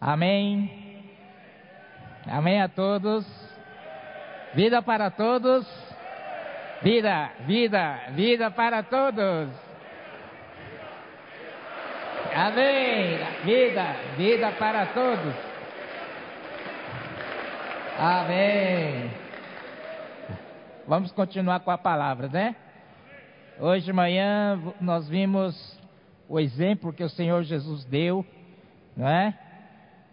[0.00, 1.04] Amém.
[2.26, 3.26] Amém a todos.
[4.54, 5.66] Vida para todos.
[6.82, 9.48] Vida, vida, vida para todos.
[12.34, 13.18] Amém.
[13.44, 15.34] Vida, vida para todos.
[17.98, 19.10] Amém.
[20.86, 22.54] Vamos continuar com a palavra, né?
[23.58, 25.76] Hoje de manhã nós vimos
[26.28, 28.24] o exemplo que o Senhor Jesus deu,
[28.96, 29.36] não é?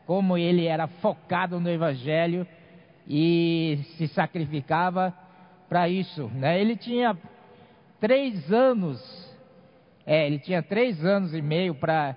[0.06, 2.48] Como ele era focado no Evangelho
[3.08, 5.14] e se sacrificava
[5.68, 6.60] para isso, né?
[6.60, 7.18] Ele tinha
[8.00, 9.00] três anos,
[10.06, 12.16] é, ele tinha três anos e meio para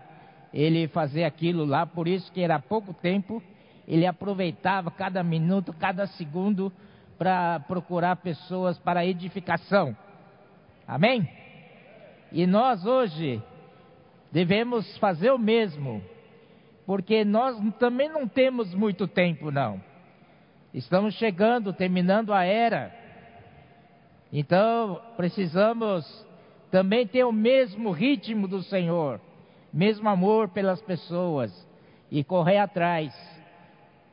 [0.53, 3.43] ele fazer aquilo lá, por isso que era pouco tempo,
[3.87, 6.73] ele aproveitava cada minuto, cada segundo
[7.19, 9.97] para procurar pessoas para edificação.
[10.87, 11.29] Amém?
[12.31, 13.43] E nós hoje
[14.31, 16.03] devemos fazer o mesmo,
[16.89, 19.79] porque nós também não temos muito tempo, não.
[20.73, 22.91] Estamos chegando, terminando a era.
[24.33, 26.27] Então, precisamos
[26.71, 29.21] também ter o mesmo ritmo do Senhor,
[29.71, 31.53] mesmo amor pelas pessoas
[32.11, 33.15] e correr atrás,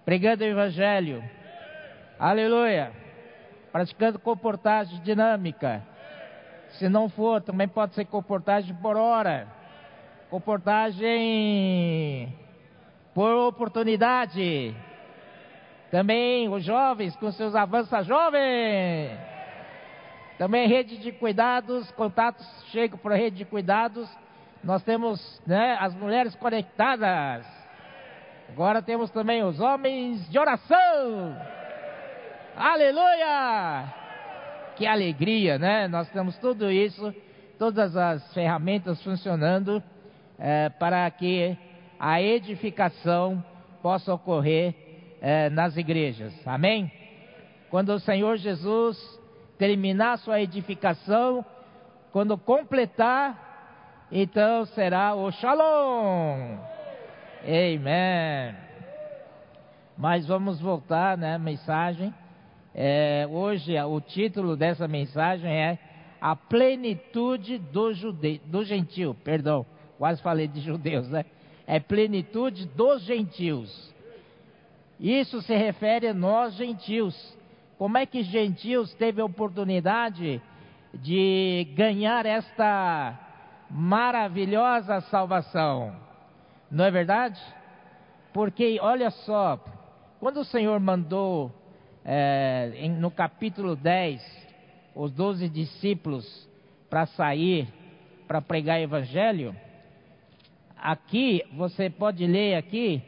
[0.04, 1.24] pregando o Evangelho.
[2.20, 2.92] Aleluia!
[3.72, 5.82] Praticando comportagem dinâmica.
[6.72, 9.48] Se não for, também pode ser comportagem por hora
[10.30, 11.06] comportagem
[13.16, 14.76] por oportunidade.
[15.90, 19.18] Também os jovens com seus avanços jovens.
[20.38, 24.10] Também rede de cuidados, contatos chegam para a rede de cuidados.
[24.62, 27.48] Nós temos né, as mulheres conectadas.
[28.50, 31.38] Agora temos também os homens de oração.
[32.58, 33.94] Aleluia!
[34.76, 35.88] Que alegria, né?
[35.88, 37.16] Nós temos tudo isso,
[37.58, 39.82] todas as ferramentas funcionando
[40.38, 41.58] é, para que
[42.00, 43.44] a edificação
[43.82, 44.74] possa ocorrer
[45.22, 46.34] é, nas igrejas.
[46.46, 46.92] Amém?
[47.70, 48.98] Quando o Senhor Jesus
[49.58, 51.46] terminar sua edificação,
[52.12, 56.58] quando completar, então será o Shalom.
[57.44, 58.56] Amém.
[59.98, 61.38] Mas vamos voltar, né?
[61.38, 62.14] Mensagem.
[62.74, 65.80] É, hoje o título dessa mensagem é
[66.20, 68.42] a plenitude do, jude...
[68.46, 69.66] do gentil, perdão
[69.98, 71.26] quase falei de judeus, né?
[71.68, 73.94] É plenitude dos gentios.
[75.00, 77.38] Isso se refere a nós gentios.
[77.78, 80.42] Como é que gentios teve a oportunidade
[80.94, 83.20] de ganhar esta
[83.70, 85.96] maravilhosa salvação?
[86.72, 87.42] Não é verdade?
[88.34, 89.60] Porque, olha só,
[90.20, 91.52] quando o Senhor mandou
[92.04, 94.46] é, no capítulo 10
[94.96, 96.50] os doze discípulos
[96.90, 97.68] para sair
[98.28, 99.56] para pregar evangelho,
[100.86, 103.02] aqui, você pode ler aqui,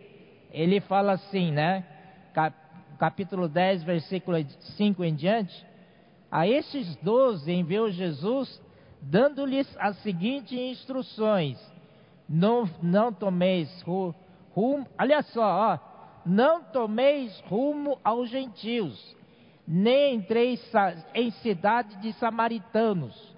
[0.51, 1.85] ele fala assim, né?
[2.97, 4.37] Capítulo 10, versículo
[4.75, 5.65] 5 em diante.
[6.31, 8.61] A esses doze enviou Jesus,
[8.99, 11.59] dando-lhes as seguintes instruções:
[12.27, 15.79] Não, não tomeis rumo, olha só, ó,
[16.25, 19.15] não tomeis rumo aos gentios,
[19.67, 20.59] nem entreis
[21.13, 23.35] em cidade de samaritanos,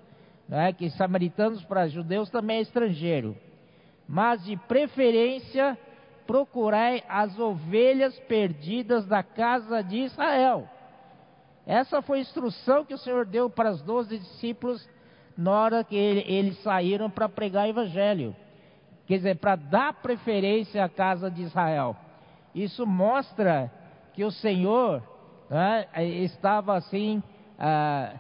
[0.48, 0.72] né?
[0.72, 3.36] que samaritanos para judeus também é estrangeiro
[4.10, 5.78] mas de preferência
[6.26, 10.68] procurai as ovelhas perdidas da casa de Israel.
[11.64, 14.90] Essa foi a instrução que o Senhor deu para os doze discípulos
[15.38, 18.36] na hora que ele, eles saíram para pregar o Evangelho.
[19.06, 21.96] Quer dizer, para dar preferência à casa de Israel.
[22.56, 23.72] Isso mostra
[24.16, 25.04] que o Senhor
[25.52, 25.88] né,
[26.24, 27.22] estava assim,
[27.60, 28.16] ah,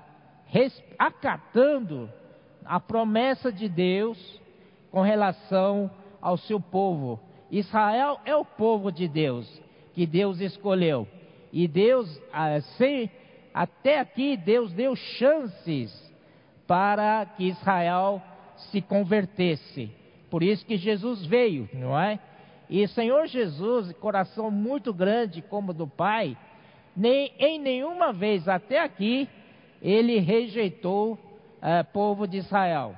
[0.99, 2.07] acatando
[2.63, 4.38] a promessa de Deus
[4.91, 5.89] com relação
[6.21, 7.19] ao seu povo.
[7.51, 9.61] Israel é o povo de Deus,
[9.93, 11.07] que Deus escolheu.
[11.51, 13.09] E Deus, assim,
[13.53, 15.91] até aqui, Deus deu chances
[16.67, 18.21] para que Israel
[18.71, 19.91] se convertesse.
[20.29, 22.19] Por isso que Jesus veio, não é?
[22.69, 26.37] E Senhor Jesus, coração muito grande como do Pai,
[26.95, 29.27] nem em nenhuma vez até aqui
[29.81, 32.95] ele rejeitou o uh, povo de Israel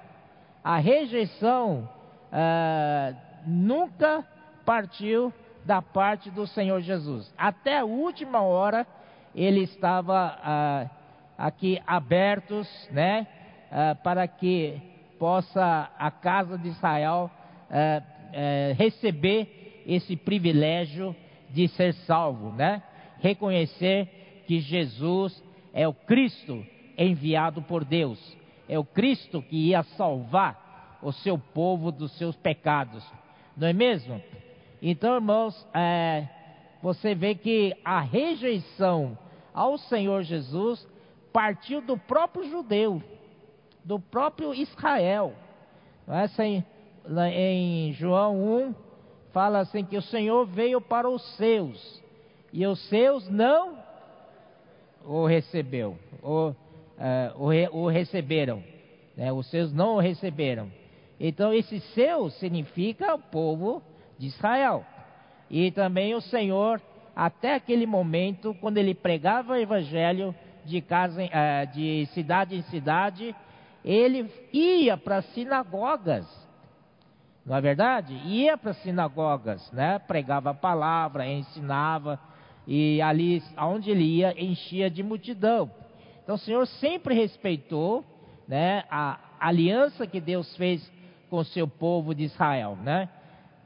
[0.64, 1.90] a rejeição
[2.32, 3.16] uh,
[3.46, 4.26] nunca
[4.66, 5.34] partiu
[5.66, 7.34] da parte do Senhor Jesus.
[7.38, 8.86] Até a última hora
[9.34, 10.90] ele estava uh,
[11.38, 13.28] aqui abertos, né,
[13.72, 14.80] uh, para que
[15.18, 17.30] possa a casa de Israel
[18.76, 21.16] receber esse privilégio
[21.50, 22.82] de ser salvo, né?
[23.20, 25.42] Reconhecer que Jesus
[25.74, 26.66] é o Cristo
[26.98, 28.20] enviado por Deus
[28.72, 33.06] é o Cristo que ia salvar o seu povo dos seus pecados,
[33.58, 34.24] não é mesmo?
[34.82, 36.26] Então, irmãos, é,
[36.82, 39.18] você vê que a rejeição
[39.54, 40.88] ao Senhor Jesus
[41.34, 43.04] partiu do próprio judeu,
[43.84, 45.34] do próprio Israel.
[46.08, 46.64] Essa em,
[47.34, 48.76] em João 1
[49.34, 52.02] fala assim que o Senhor veio para os seus
[52.54, 53.78] e os seus não
[55.04, 56.54] o recebeu, o,
[56.98, 58.64] uh, o, o receberam,
[59.16, 59.32] né?
[59.32, 60.72] os seus não o receberam.
[61.20, 63.82] Então esse seu significa o povo
[64.18, 64.86] de Israel.
[65.50, 66.82] E também o Senhor,
[67.16, 70.34] até aquele momento, quando ele pregava o evangelho
[70.66, 73.36] de, casa, uh, de cidade em cidade,
[73.84, 76.26] ele ia para as sinagogas.
[77.46, 78.14] Não é verdade?
[78.26, 80.00] Ia para as sinagogas, né?
[80.00, 82.20] Pregava a palavra, ensinava
[82.68, 85.70] e ali aonde ele ia enchia de multidão.
[86.32, 88.06] Então o Senhor sempre respeitou,
[88.48, 90.90] né, a aliança que Deus fez
[91.30, 93.10] com o seu povo de Israel, né?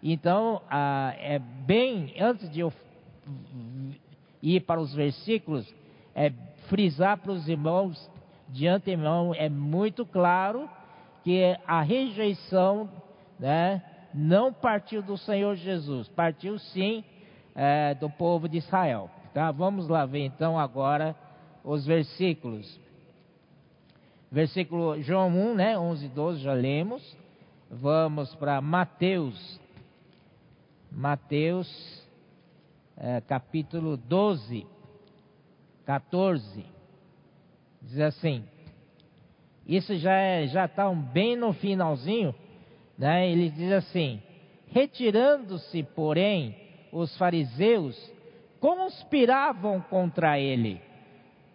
[0.02, 2.74] Então, ah, é bem antes de eu
[4.42, 5.72] ir para os versículos,
[6.16, 6.32] é
[6.68, 8.12] frisar para os irmãos
[8.50, 10.68] de antemão é muito claro
[11.24, 12.90] que a rejeição,
[13.40, 13.80] né,
[14.12, 17.04] não partiu do Senhor Jesus, partiu sim
[17.54, 19.08] é, do povo de Israel.
[19.36, 19.52] Tá?
[19.52, 21.16] Vamos lá ver então agora
[21.66, 22.80] os versículos.
[24.32, 27.18] Versículo João 1, né, 11 e 12 já lemos.
[27.70, 29.60] Vamos para Mateus.
[30.92, 31.68] Mateus,
[32.96, 34.66] é, capítulo 12,
[35.86, 36.66] 14.
[37.82, 38.44] Diz assim.
[39.68, 42.36] Isso já é, já está bem no finalzinho,
[42.96, 43.28] né?
[43.28, 44.22] Ele diz assim:
[44.68, 46.56] retirando-se, porém,
[46.92, 48.00] os fariseus
[48.60, 50.80] conspiravam contra ele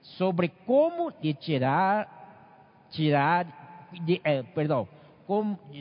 [0.00, 4.88] sobre como tirar, tirar, de, é, perdão,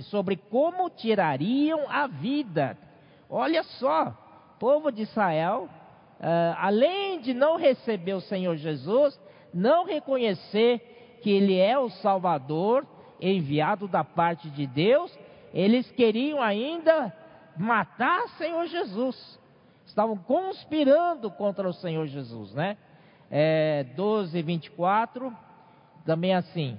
[0.03, 2.77] sobre como tirariam a vida.
[3.29, 4.15] Olha só,
[4.59, 5.67] povo de Israel,
[6.19, 9.19] uh, além de não receber o Senhor Jesus,
[9.53, 12.85] não reconhecer que Ele é o Salvador
[13.19, 15.17] enviado da parte de Deus,
[15.53, 17.13] eles queriam ainda
[17.57, 19.39] matar o Senhor Jesus
[19.89, 22.77] estavam conspirando contra o Senhor Jesus, né?
[23.31, 25.35] É, 12, 24,
[26.05, 26.77] também assim.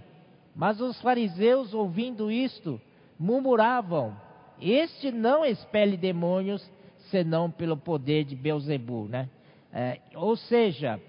[0.54, 2.80] Mas os fariseus, ouvindo isto,
[3.18, 4.16] murmuravam:
[4.60, 6.68] Este não expele demônios,
[7.10, 9.28] senão pelo poder de Beuzebu, né?
[9.72, 11.00] É, ou seja,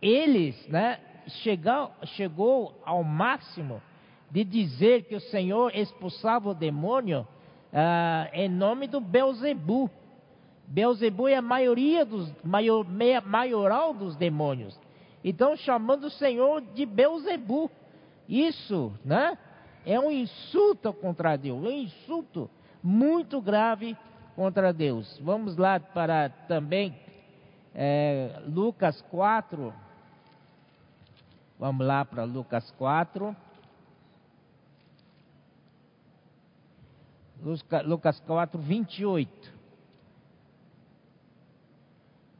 [0.00, 3.82] eles, né, chegou, chegou ao máximo
[4.30, 7.26] de dizer que o Senhor expulsava o demônio
[7.72, 9.90] ah, em nome do Beuzebu.
[10.66, 12.84] Beuzebu é a maioria dos, maior,
[13.24, 14.78] maioral dos demônios.
[15.24, 17.70] Então, chamando o Senhor de Beuzebu.
[18.28, 19.38] Isso, né?
[19.84, 22.50] É um insulto contra Deus, um insulto
[22.82, 23.96] muito grave
[24.34, 25.18] contra Deus.
[25.22, 26.94] Vamos lá para também
[27.74, 29.72] é, Lucas 4.
[31.58, 33.34] Vamos lá para Lucas 4.
[37.84, 39.55] Lucas 4, 28.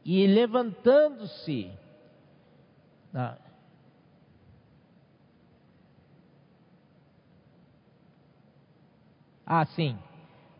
[0.07, 1.69] E levantando-se,
[9.45, 9.97] ah, sim,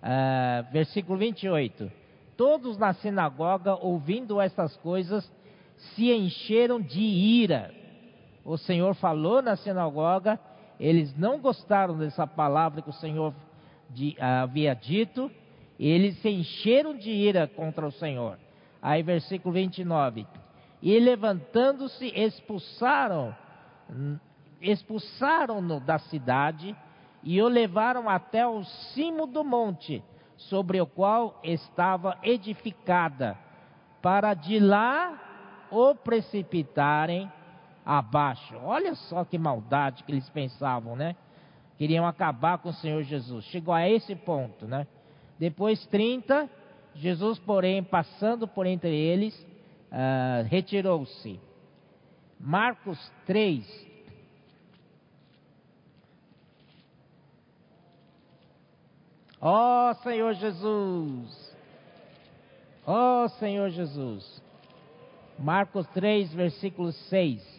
[0.03, 1.89] ah, versículo 28.
[2.35, 5.31] Todos na sinagoga, ouvindo essas coisas,
[5.77, 7.73] se encheram de ira.
[8.43, 10.37] O Senhor falou na sinagoga,
[10.77, 13.33] eles não gostaram dessa palavra que o Senhor
[13.91, 15.31] de, havia dito,
[15.79, 18.37] eles se encheram de ira contra o Senhor.
[18.87, 20.25] Aí, versículo 29.
[20.81, 23.35] E levantando-se, expulsaram,
[24.61, 26.73] expulsaram-no da cidade
[27.21, 30.01] e o levaram até o cimo do monte,
[30.37, 33.37] sobre o qual estava edificada,
[34.01, 37.29] para de lá o precipitarem
[37.85, 38.55] abaixo.
[38.63, 41.13] Olha só que maldade que eles pensavam, né?
[41.77, 43.43] Queriam acabar com o Senhor Jesus.
[43.47, 44.87] Chegou a esse ponto, né?
[45.37, 46.49] Depois 30,
[46.99, 49.35] Jesus, porém, passando por entre eles,
[49.91, 51.39] uh, retirou-se.
[52.39, 53.87] Marcos 3.
[59.39, 61.55] Ó oh, Senhor Jesus!
[62.85, 64.41] Ó oh, Senhor Jesus!
[65.37, 67.57] Marcos 3, versículo 6.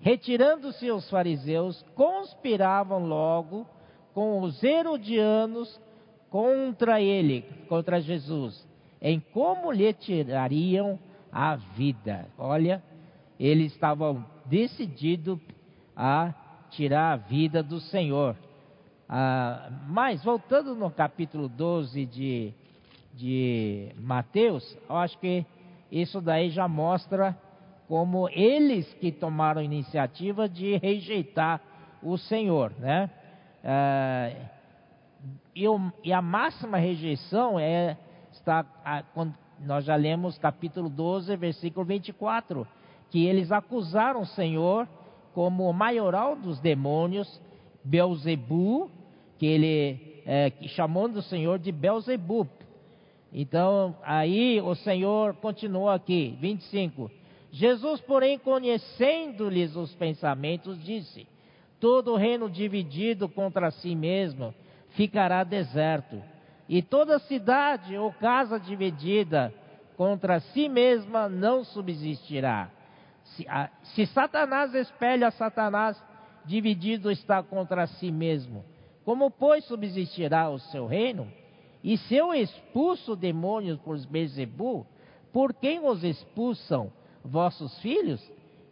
[0.00, 3.66] Retirando-se os fariseus, conspiravam logo
[4.12, 5.80] com os herodianos
[6.36, 8.68] contra ele, contra Jesus,
[9.00, 10.98] em como lhe tirariam
[11.32, 12.26] a vida.
[12.36, 12.82] Olha,
[13.40, 15.38] eles estavam decididos
[15.96, 16.34] a
[16.68, 18.36] tirar a vida do Senhor.
[19.08, 22.52] Ah, mas, voltando no capítulo 12 de
[23.14, 25.42] de Mateus, eu acho que
[25.90, 27.34] isso daí já mostra
[27.88, 31.62] como eles que tomaram a iniciativa de rejeitar
[32.02, 33.08] o Senhor, né?
[33.64, 34.55] É,
[35.56, 35.64] e,
[36.04, 37.96] e, a máxima rejeição é
[38.30, 39.34] está a, quando
[39.64, 42.68] nós já lemos capítulo 12, versículo 24,
[43.10, 44.86] que eles acusaram o Senhor
[45.32, 47.40] como o maioral dos demônios,
[47.82, 48.90] Belzebu,
[49.38, 52.46] que ele é, chamando o Senhor de Belzebu.
[53.32, 57.10] Então, aí o Senhor continuou aqui, 25.
[57.50, 61.26] Jesus, porém, conhecendo-lhes os pensamentos, disse:
[61.80, 64.54] Todo reino dividido contra si mesmo
[64.96, 66.20] ficará deserto,
[66.68, 69.54] e toda cidade ou casa dividida
[69.96, 72.70] contra si mesma não subsistirá.
[73.22, 76.02] Se, a, se Satanás espelha Satanás,
[76.44, 78.64] dividido está contra si mesmo.
[79.04, 81.30] Como, pois, subsistirá o seu reino?
[81.84, 84.86] E se eu expulso demônios por Bezebu,
[85.32, 86.90] por quem os expulsam
[87.24, 88.20] vossos filhos?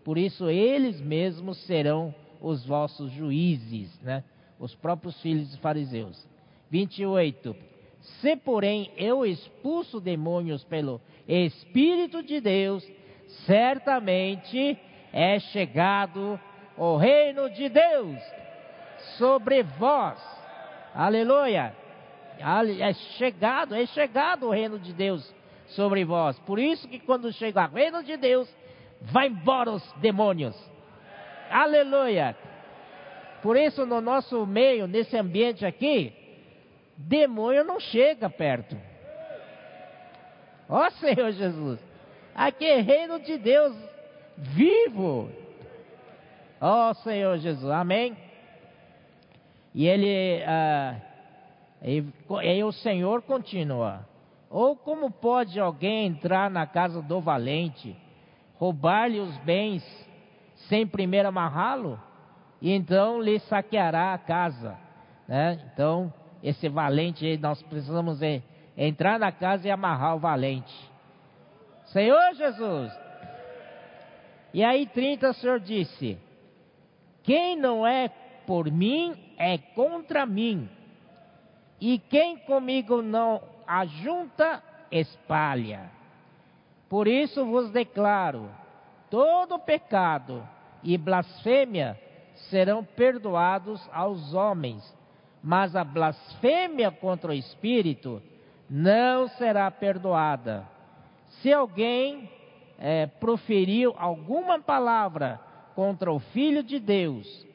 [0.05, 4.25] Por isso eles mesmos serão os vossos juízes, né?
[4.59, 6.27] Os próprios filhos dos fariseus.
[6.71, 7.55] 28.
[8.01, 12.87] Se, porém, eu expulso demônios pelo Espírito de Deus,
[13.47, 14.79] certamente
[15.13, 16.39] é chegado
[16.77, 18.19] o reino de Deus
[19.17, 20.21] sobre vós.
[20.95, 21.75] Aleluia.
[22.39, 25.35] É chegado, é chegado o reino de Deus
[25.69, 26.39] sobre vós.
[26.41, 28.49] Por isso que quando chega o reino de Deus,
[29.01, 30.57] vai embora os demônios.
[31.51, 32.37] Aleluia.
[33.45, 36.15] Por isso, no nosso meio, nesse ambiente aqui,
[36.97, 38.75] demônio não chega perto.
[40.67, 41.79] Ó Senhor Jesus,
[42.35, 43.77] aqui é reino de Deus
[44.39, 45.31] vivo.
[46.59, 48.17] Ó Senhor Jesus, amém.
[49.75, 50.97] E ele, ah,
[51.83, 52.03] e,
[52.45, 54.09] e o Senhor continua.
[54.49, 57.95] Ou como pode alguém entrar na casa do valente,
[58.55, 59.85] roubar-lhe os bens
[60.67, 62.01] sem primeiro amarrá-lo,
[62.65, 64.75] e então lhe saqueará a casa.
[65.29, 65.61] Né?
[65.71, 66.11] Então,
[66.43, 68.21] esse valente, nós precisamos
[68.75, 70.75] entrar na casa e amarrar o valente.
[71.85, 72.91] Senhor Jesus!
[74.55, 76.19] E aí, 30, o Senhor disse:
[77.23, 78.09] Quem não é
[78.47, 80.67] por mim é contra mim,
[81.79, 85.91] e quem comigo não ajunta, espalha.
[86.89, 88.49] Por isso vos declaro:
[89.11, 90.43] todo pecado
[90.83, 92.01] e blasfêmia
[92.51, 94.83] serão perdoados aos homens,
[95.43, 98.23] mas a blasfêmia contra o Espírito
[98.69, 100.67] não será perdoada.
[101.41, 102.31] Se alguém
[102.79, 105.41] é, proferiu alguma palavra
[105.75, 107.47] contra o Filho de Deus,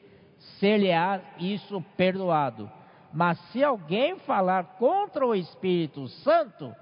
[0.58, 2.70] ser-lhe-á isso perdoado.
[3.12, 6.74] Mas se alguém falar contra o Espírito Santo,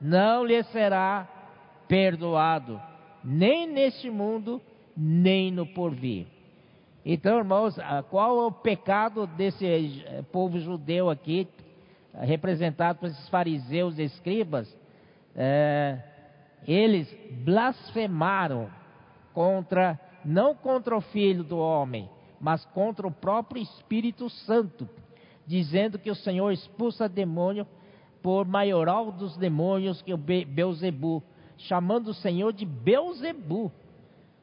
[0.00, 1.28] não lhe será
[1.88, 2.80] perdoado,
[3.22, 4.60] nem neste mundo,
[4.96, 6.26] nem no porvir.
[7.04, 7.76] Então, irmãos,
[8.10, 11.48] qual é o pecado desse eh, povo judeu aqui,
[12.14, 14.72] representado por esses fariseus e escribas?
[15.34, 15.98] É,
[16.66, 17.12] eles
[17.44, 18.70] blasfemaram
[19.34, 22.08] contra, não contra o Filho do homem,
[22.40, 24.88] mas contra o próprio Espírito Santo,
[25.44, 27.66] dizendo que o Senhor expulsa demônio
[28.22, 31.20] por maioral dos demônios, que o Beuzebu,
[31.58, 33.72] chamando o Senhor de Beuzebu.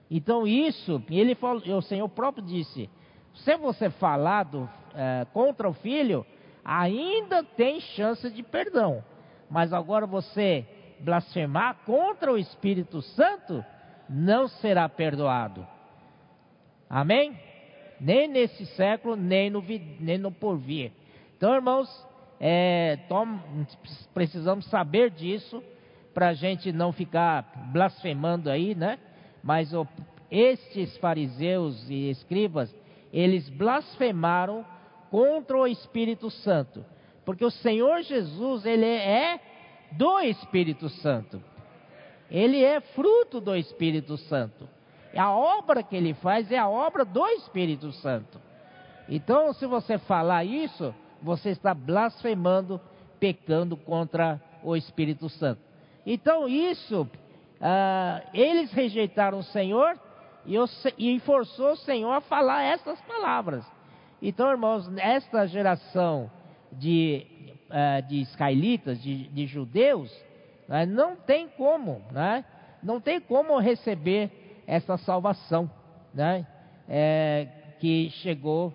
[0.10, 2.90] Então isso, ele falou, o Senhor próprio disse:
[3.34, 6.26] se você falar do, é, contra o filho,
[6.64, 9.04] ainda tem chance de perdão.
[9.50, 10.66] Mas agora você
[11.00, 13.64] blasfemar contra o Espírito Santo,
[14.10, 15.66] não será perdoado.
[16.90, 17.38] Amém?
[18.00, 19.64] Nem nesse século, nem no,
[20.00, 20.92] nem no porvir.
[21.38, 21.88] Então, irmãos,
[22.40, 23.40] é, tom,
[24.14, 25.64] precisamos saber disso
[26.14, 28.98] para a gente não ficar blasfemando aí, né?
[29.44, 29.88] Mas o,
[30.30, 32.74] estes fariseus e escribas,
[33.12, 34.66] eles blasfemaram
[35.10, 36.86] contra o Espírito Santo,
[37.26, 39.40] porque o Senhor Jesus, ele é
[39.92, 41.42] do Espírito Santo.
[42.30, 44.70] Ele é fruto do Espírito Santo.
[45.16, 48.40] A obra que ele faz é a obra do Espírito Santo.
[49.08, 52.80] Então, se você falar isso, você está blasfemando,
[53.20, 55.62] pecando contra o Espírito Santo.
[56.06, 57.10] Então, isso
[57.62, 60.00] ah, eles rejeitaram o Senhor
[60.46, 60.66] e, o,
[60.98, 63.66] e forçou o Senhor a falar essas palavras.
[64.22, 66.30] Então, irmãos, esta geração
[66.72, 67.26] de,
[67.70, 70.12] ah, de israelitas, de, de judeus,
[70.68, 72.46] né, não tem como, né,
[72.82, 75.70] não tem como receber essa salvação,
[76.14, 76.46] né,
[76.88, 77.48] é,
[77.80, 78.74] que chegou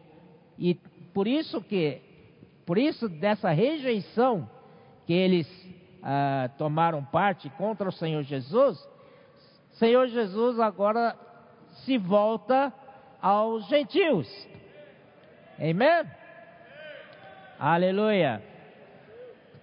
[0.59, 0.75] e
[1.13, 2.01] por isso que,
[2.67, 4.49] por isso dessa rejeição
[5.07, 5.47] que eles
[6.05, 8.79] ah, tomaram parte contra o Senhor Jesus,
[9.73, 11.17] Senhor Jesus agora
[11.85, 12.73] se volta
[13.21, 14.29] aos gentios.
[15.59, 16.11] Amém?
[17.59, 18.43] Aleluia.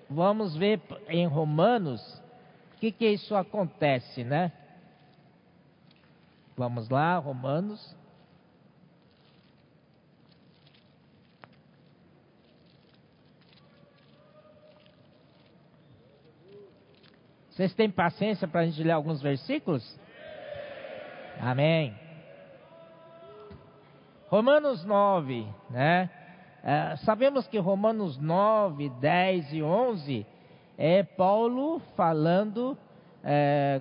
[0.10, 2.02] Vamos ver em Romanos
[2.76, 4.52] o que que isso acontece, né?
[6.58, 7.96] Vamos lá, Romanos.
[17.62, 20.00] Vocês têm paciência para a gente ler alguns versículos?
[21.40, 21.94] Amém.
[24.30, 26.10] Romanos 9, né?
[26.64, 30.26] É, sabemos que Romanos 9, 10 e 11
[30.76, 32.76] é Paulo falando,
[33.24, 33.80] é,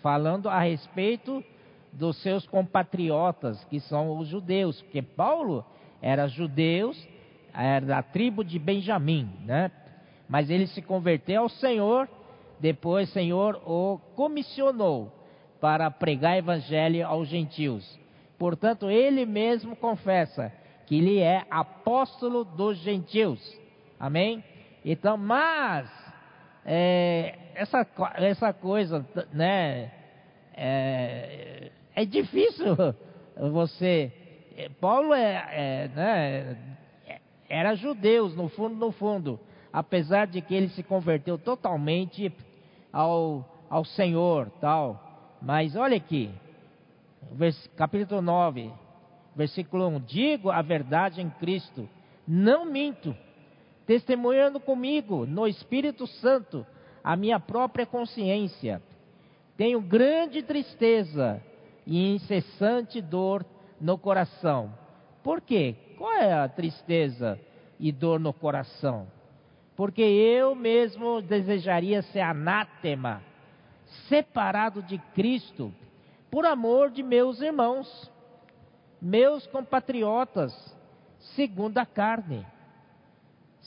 [0.00, 1.44] falando a respeito
[1.92, 5.62] dos seus compatriotas, que são os judeus, porque Paulo
[6.00, 6.94] era judeu,
[7.52, 9.70] era da tribo de Benjamim, né?
[10.30, 12.08] Mas ele se converteu ao Senhor,
[12.60, 15.12] depois o Senhor o comissionou
[15.60, 17.98] para pregar evangelho aos gentios.
[18.38, 20.52] Portanto, ele mesmo confessa
[20.86, 23.40] que ele é apóstolo dos gentios.
[23.98, 24.44] Amém?
[24.84, 25.90] Então, mas
[26.64, 27.84] é, essa,
[28.14, 29.90] essa coisa, né?
[30.54, 32.76] É, é difícil
[33.50, 34.12] você.
[34.80, 36.56] Paulo é, é, né,
[37.48, 39.40] era judeus no fundo, no fundo
[39.72, 42.32] apesar de que ele se converteu totalmente
[42.92, 45.38] ao, ao Senhor, tal.
[45.40, 46.30] Mas olha aqui,
[47.76, 48.70] capítulo 9,
[49.34, 51.88] versículo 1: Digo a verdade em Cristo,
[52.26, 53.16] não minto,
[53.86, 56.66] testemunhando comigo no Espírito Santo
[57.02, 58.82] a minha própria consciência.
[59.56, 61.42] Tenho grande tristeza
[61.86, 63.44] e incessante dor
[63.80, 64.72] no coração.
[65.22, 65.74] Por quê?
[65.98, 67.38] Qual é a tristeza
[67.78, 69.06] e dor no coração?
[69.80, 73.22] Porque eu mesmo desejaria ser anátema,
[74.10, 75.72] separado de Cristo,
[76.30, 78.12] por amor de meus irmãos,
[79.00, 80.52] meus compatriotas,
[81.34, 82.46] segundo a carne.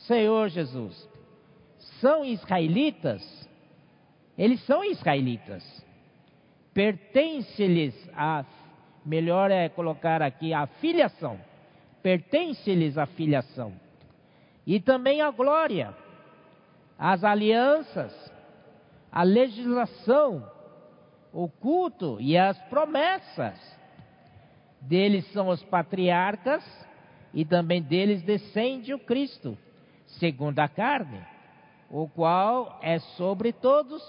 [0.05, 1.09] Senhor Jesus,
[1.99, 3.49] são israelitas?
[4.37, 5.63] Eles são israelitas.
[6.75, 8.45] Pertence-lhes a,
[9.03, 11.39] melhor é colocar aqui, a filiação.
[12.03, 13.73] Pertence-lhes a filiação.
[14.65, 16.02] E também a glória
[16.97, 18.13] as alianças,
[19.11, 20.49] a legislação,
[21.31, 23.59] o culto e as promessas.
[24.81, 26.63] Deles são os patriarcas
[27.33, 29.57] e também deles descende o Cristo,
[30.19, 31.21] segundo a carne,
[31.89, 34.01] o qual é sobre todos,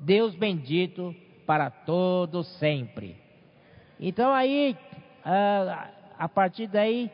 [0.00, 1.14] Deus bendito
[1.46, 3.16] para todos sempre.
[3.98, 4.76] Então aí,
[6.18, 7.10] a partir daí,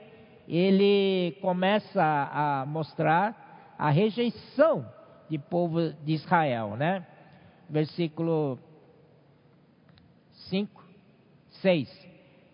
[0.48, 3.47] ele começa a mostrar
[3.78, 4.84] a rejeição
[5.30, 7.06] de povo de Israel, né?
[7.70, 8.58] Versículo
[10.48, 10.84] 5,
[11.62, 12.08] 6.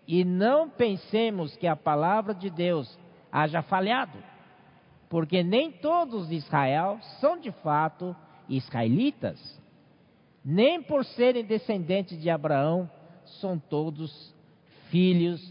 [0.07, 2.99] E não pensemos que a palavra de Deus
[3.31, 4.17] haja falhado,
[5.09, 8.15] porque nem todos de Israel são de fato
[8.47, 9.39] israelitas,
[10.43, 12.89] nem por serem descendentes de Abraão
[13.39, 14.35] são todos
[14.89, 15.41] filhos,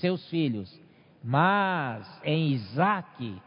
[0.00, 0.80] seus filhos,
[1.22, 3.40] mas em Isaque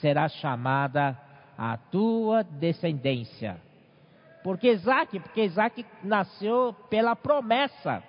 [0.00, 1.16] será chamada
[1.58, 3.60] a tua descendência.
[4.44, 8.00] Porque Isaac, porque Isaac nasceu pela promessa.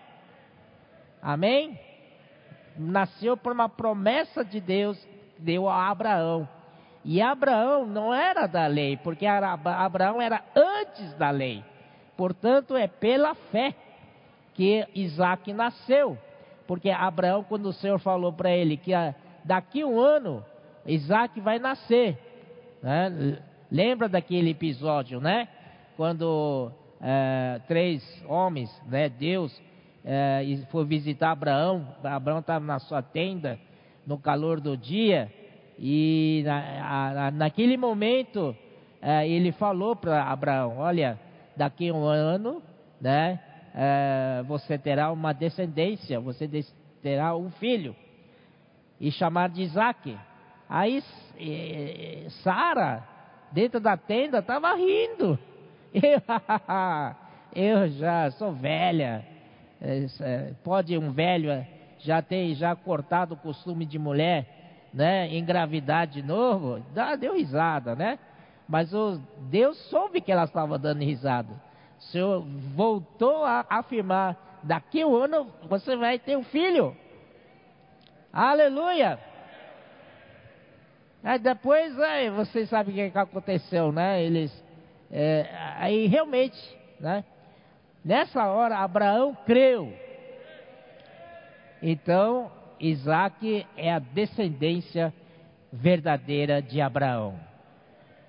[1.20, 1.78] Amém?
[2.78, 6.48] Nasceu por uma promessa de Deus que deu a Abraão.
[7.04, 11.64] E Abraão não era da lei, porque Abraão era antes da lei.
[12.16, 13.74] Portanto, é pela fé
[14.54, 16.18] que Isaac nasceu.
[16.68, 18.92] Porque Abraão, quando o Senhor falou para ele que
[19.44, 20.46] daqui um ano
[20.86, 22.18] Isaac vai nascer,
[22.82, 23.38] né?
[23.72, 25.48] Lembra daquele episódio, né?
[25.96, 29.10] Quando é, três homens, né?
[29.10, 29.62] Deus
[30.04, 31.88] é, foi visitar Abraão.
[32.04, 33.60] Abraão estava na sua tenda,
[34.06, 35.32] no calor do dia,
[35.78, 38.56] e na, a, naquele momento
[39.02, 41.20] é, ele falou para Abraão: Olha,
[41.56, 42.62] daqui a um ano,
[43.00, 43.40] né?
[43.76, 46.50] É, você terá uma descendência, você
[47.02, 47.96] terá um filho,
[49.00, 50.18] e chamar de Isaac.
[50.70, 51.04] Aí
[52.44, 53.04] Sara,
[53.52, 55.40] dentro da tenda, estava rindo.
[57.56, 59.26] Eu, já sou velha.
[60.64, 61.66] Pode um velho
[61.98, 65.36] já ter já cortado o costume de mulher, né?
[65.36, 66.80] Engravidar de novo?
[67.20, 68.20] Deu risada, né?
[68.68, 71.52] Mas o Deus soube que ela estava dando risada.
[71.98, 76.96] O Senhor voltou a afirmar: daqui a um ano você vai ter um filho.
[78.32, 79.29] Aleluia!
[81.24, 84.24] Aí depois, aí, vocês sabem o que, que aconteceu, né?
[84.24, 84.52] Eles,
[85.12, 86.58] é, aí realmente,
[87.00, 87.24] né?
[88.04, 89.94] Nessa hora, Abraão creu.
[91.82, 95.14] Então, Isaac é a descendência
[95.72, 97.40] verdadeira de Abraão.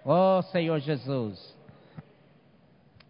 [0.04, 1.56] Oh Senhor Jesus.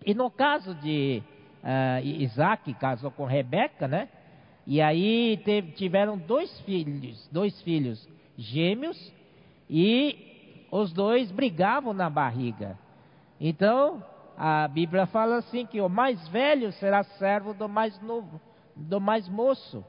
[0.04, 1.22] E no caso de
[1.62, 4.08] uh, Isaac, casou com Rebeca, né?
[4.66, 9.12] E aí teve, tiveram dois filhos, dois filhos gêmeos,
[9.70, 12.76] e os dois brigavam na barriga.
[13.40, 14.02] Então,
[14.36, 18.40] a Bíblia fala assim que o mais velho será servo do mais novo,
[18.74, 19.84] do mais moço.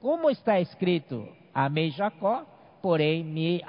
[0.00, 2.46] Como está escrito, amei Jacó,
[2.80, 3.62] porém me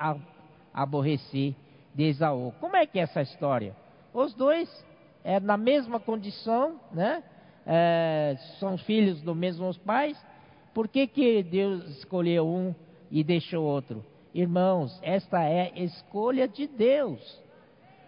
[0.74, 1.56] aborreci
[1.94, 2.54] de Esaú.
[2.62, 3.76] Como é que é essa história?
[4.14, 4.70] Os dois
[5.26, 7.22] é na mesma condição, né?
[7.66, 10.18] É, são filhos dos mesmos pais.
[10.74, 12.74] Por que, que Deus escolheu um
[13.12, 14.04] e deixou outro?
[14.34, 17.40] Irmãos, esta é escolha de Deus.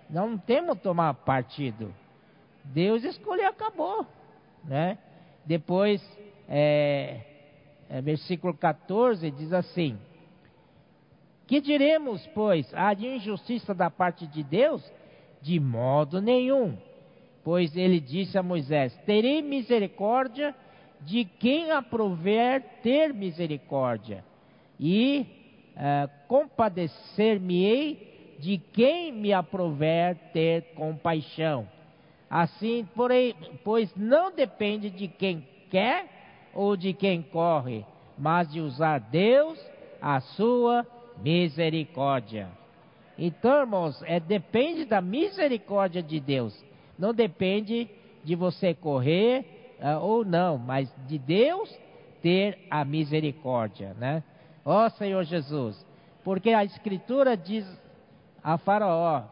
[0.10, 1.94] Não temos tomar partido.
[2.64, 4.08] Deus escolheu, acabou.
[4.64, 4.98] Né?
[5.46, 6.02] Depois,
[6.50, 7.20] é,
[7.90, 9.98] é, versículo 14 diz assim:
[11.46, 14.84] Que diremos, pois, de injustiça da parte de Deus?
[15.42, 16.76] De modo nenhum.
[17.44, 20.56] Pois ele disse a Moisés: Terei misericórdia
[21.02, 24.26] de quem aprover ter misericórdia,
[24.80, 25.45] e
[25.76, 31.68] uh, compadecer-me-ei de quem me aprover ter compaixão.
[32.30, 36.08] Assim, porém, pois não depende de quem quer
[36.54, 37.86] ou de quem corre,
[38.18, 39.60] mas de usar Deus
[40.02, 40.86] a sua
[41.22, 42.50] misericórdia.
[43.18, 46.54] Então, irmãos, é, depende da misericórdia de Deus.
[46.98, 47.90] Não depende
[48.24, 49.46] de você correr
[49.80, 51.74] uh, ou não, mas de Deus
[52.22, 54.24] ter a misericórdia, né?
[54.66, 55.86] Ó Senhor Jesus,
[56.24, 57.64] porque a Escritura diz
[58.44, 59.24] a Faraó: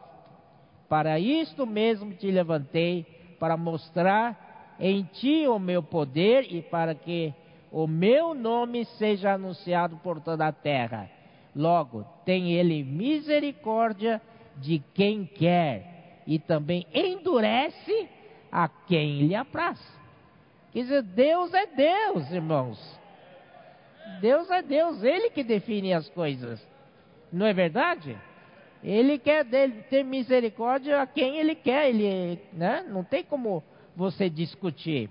[0.88, 3.04] Para isto mesmo te levantei,
[3.40, 7.34] para mostrar em ti o meu poder e para que
[7.72, 11.10] o meu nome seja anunciado por toda a terra.
[11.54, 14.22] Logo, tem ele misericórdia
[14.56, 18.08] de quem quer e também endurece
[18.50, 19.80] a quem lhe apraz.
[20.72, 23.03] Quer dizer, Deus é Deus, irmãos.
[24.20, 26.66] Deus é Deus, Ele que define as coisas.
[27.32, 28.16] Não é verdade?
[28.82, 29.44] Ele quer
[29.88, 32.84] ter misericórdia a quem Ele quer, ele, né?
[32.88, 33.62] não tem como
[33.96, 35.08] você discutir.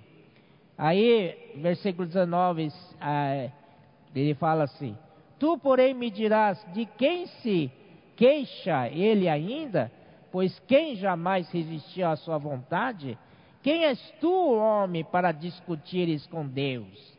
[0.78, 3.50] Aí, versículo 19, ah,
[4.16, 4.98] ele fala assim:
[5.40, 7.72] Tu, porém, me dirás de quem se
[8.16, 9.92] queixa ele ainda,
[10.32, 13.18] pois quem jamais resistiu à sua vontade?
[13.62, 17.13] Quem és tu, homem, para discutires com Deus?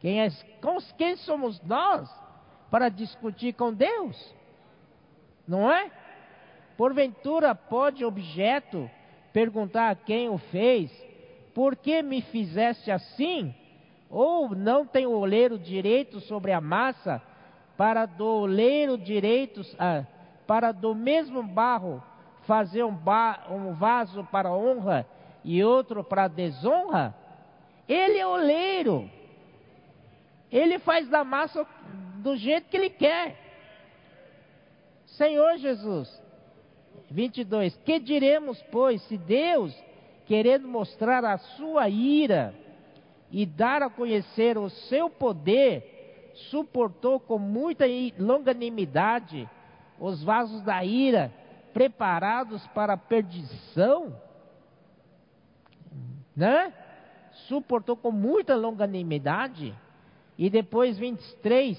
[0.00, 0.28] Quem, é,
[0.96, 2.10] quem somos nós
[2.70, 4.34] para discutir com Deus?
[5.46, 5.90] Não é?
[6.76, 8.90] Porventura pode objeto
[9.32, 10.90] perguntar a quem o fez:
[11.54, 13.54] Por que me fizeste assim?
[14.08, 17.22] Ou não tem o oleiro direito sobre a massa
[17.76, 20.04] para do oleiro direito, ah,
[20.46, 22.02] para do mesmo barro
[22.42, 25.06] fazer um, ba, um vaso para honra
[25.44, 27.14] e outro para desonra?
[27.86, 29.10] Ele é oleiro
[30.50, 31.66] ele faz da massa
[32.16, 33.36] do jeito que ele quer.
[35.06, 36.20] Senhor Jesus.
[37.10, 37.76] 22.
[37.78, 39.74] Que diremos, pois, se Deus,
[40.26, 42.54] querendo mostrar a sua ira
[43.30, 47.84] e dar a conhecer o seu poder, suportou com muita
[48.18, 49.48] longanimidade
[49.98, 51.32] os vasos da ira
[51.72, 54.16] preparados para a perdição?
[56.34, 56.72] Né?
[57.48, 59.74] Suportou com muita longanimidade
[60.40, 61.78] e depois 23,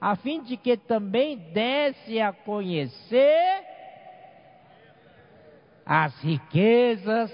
[0.00, 3.64] a fim de que também desse a conhecer
[5.86, 7.32] as riquezas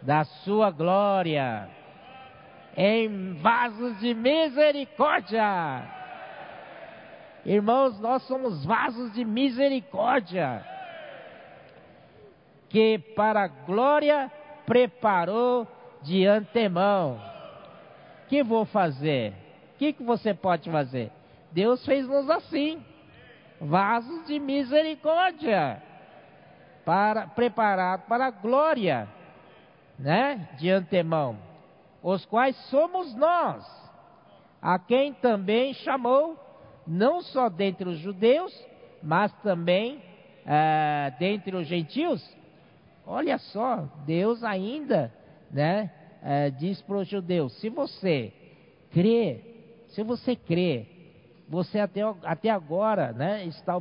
[0.00, 1.68] da sua glória
[2.74, 5.92] em vasos de misericórdia.
[7.44, 10.64] Irmãos, nós somos vasos de misericórdia
[12.70, 14.32] que para a glória
[14.64, 15.68] preparou
[16.02, 17.33] de antemão
[18.34, 19.32] que vou fazer?
[19.74, 21.12] O que, que você pode fazer?
[21.52, 22.84] Deus fez-nos assim,
[23.60, 25.80] vasos de misericórdia,
[26.84, 29.08] para preparar para a glória,
[29.96, 30.48] né?
[30.58, 31.38] De antemão,
[32.02, 33.64] os quais somos nós,
[34.60, 36.36] a quem também chamou,
[36.84, 38.52] não só dentre os judeus,
[39.00, 40.02] mas também
[40.44, 42.36] ah, dentre os gentios.
[43.06, 45.14] Olha só, Deus ainda,
[45.52, 45.88] né?
[46.24, 48.32] É, diz para os judeus: se você
[48.90, 49.40] crê,
[49.88, 50.86] se você crê,
[51.46, 53.80] você até, até agora né, está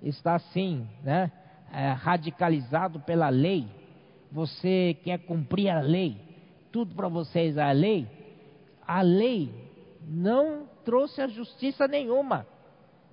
[0.00, 1.32] está assim, né?
[1.72, 3.66] É, radicalizado pela lei.
[4.30, 6.16] Você quer cumprir a lei.
[6.70, 8.06] Tudo para vocês é a lei.
[8.86, 9.52] A lei
[10.06, 12.46] não trouxe a justiça nenhuma.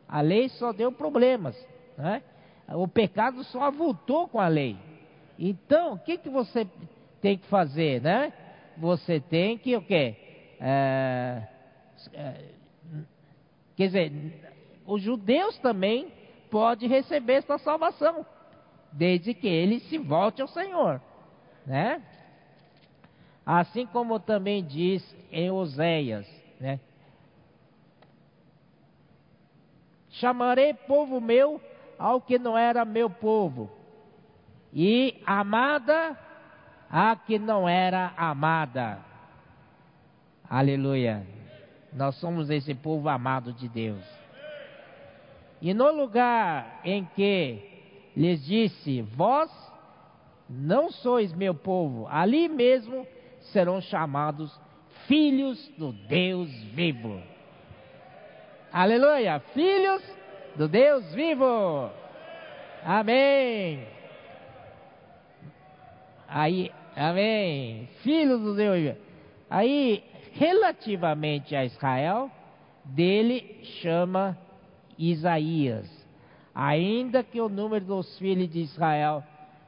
[0.08, 1.56] A lei só deu problemas,
[1.98, 2.22] né?
[2.68, 4.78] O pecado só avultou com a lei.
[5.40, 6.68] Então, o que, que você
[7.22, 8.34] tem que fazer, né?
[8.78, 10.16] Você tem que o quê?
[10.60, 11.44] É,
[12.14, 12.46] é,
[13.76, 14.12] quer dizer,
[14.86, 16.12] os judeus também
[16.50, 18.26] podem receber esta salvação,
[18.92, 21.02] desde que ele se volte ao Senhor,
[21.66, 22.02] né?
[23.46, 26.28] Assim como também diz em Oséias,
[26.60, 26.80] né?
[30.10, 31.60] Chamarei povo meu
[31.98, 33.72] ao que não era meu povo,
[34.74, 36.18] e amada
[36.92, 39.00] a que não era amada.
[40.50, 41.26] Aleluia.
[41.94, 44.04] Nós somos esse povo amado de Deus.
[45.62, 47.60] E no lugar em que
[48.16, 49.50] lhes disse: Vós
[50.50, 53.08] não sois meu povo, ali mesmo
[53.40, 54.60] serão chamados
[55.08, 57.22] filhos do Deus vivo.
[58.72, 59.40] Aleluia!
[59.54, 60.04] Filhos
[60.56, 61.90] do Deus vivo.
[62.84, 63.88] Amém.
[66.28, 67.88] Aí, amém.
[68.04, 68.96] Filhos do Deus.
[69.50, 72.32] Aí, relativamente a Israel,
[72.86, 74.38] dele chama
[74.98, 75.90] Isaías.
[76.54, 79.24] Ainda que o número dos filhos de Israel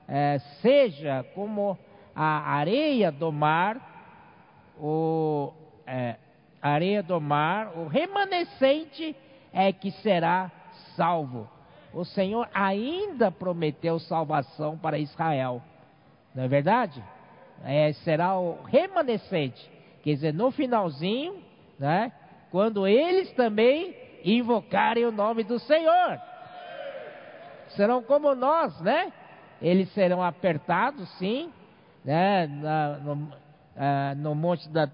[0.07, 1.77] é, seja como
[2.15, 5.53] a areia do mar, o,
[5.87, 6.17] é,
[6.61, 9.15] areia do mar, o remanescente
[9.51, 10.51] é que será
[10.95, 11.49] salvo.
[11.93, 15.61] O Senhor ainda prometeu salvação para Israel,
[16.33, 17.03] não é verdade?
[17.63, 19.71] É, será o remanescente.
[20.03, 21.41] Quer dizer, no finalzinho,
[21.79, 22.11] né?
[22.51, 26.19] Quando eles também invocarem o nome do Senhor.
[27.69, 29.11] Serão como nós, né?
[29.61, 31.51] Eles serão apertados, sim,
[32.03, 32.47] né?
[32.47, 33.33] Na, no,
[33.77, 34.89] ah, no monte da.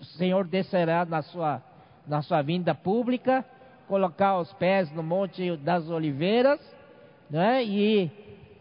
[0.00, 1.62] O Senhor descerá na sua,
[2.06, 3.44] na sua vinda pública,
[3.88, 6.60] colocar os pés no monte das oliveiras,
[7.30, 7.64] né?
[7.64, 8.10] E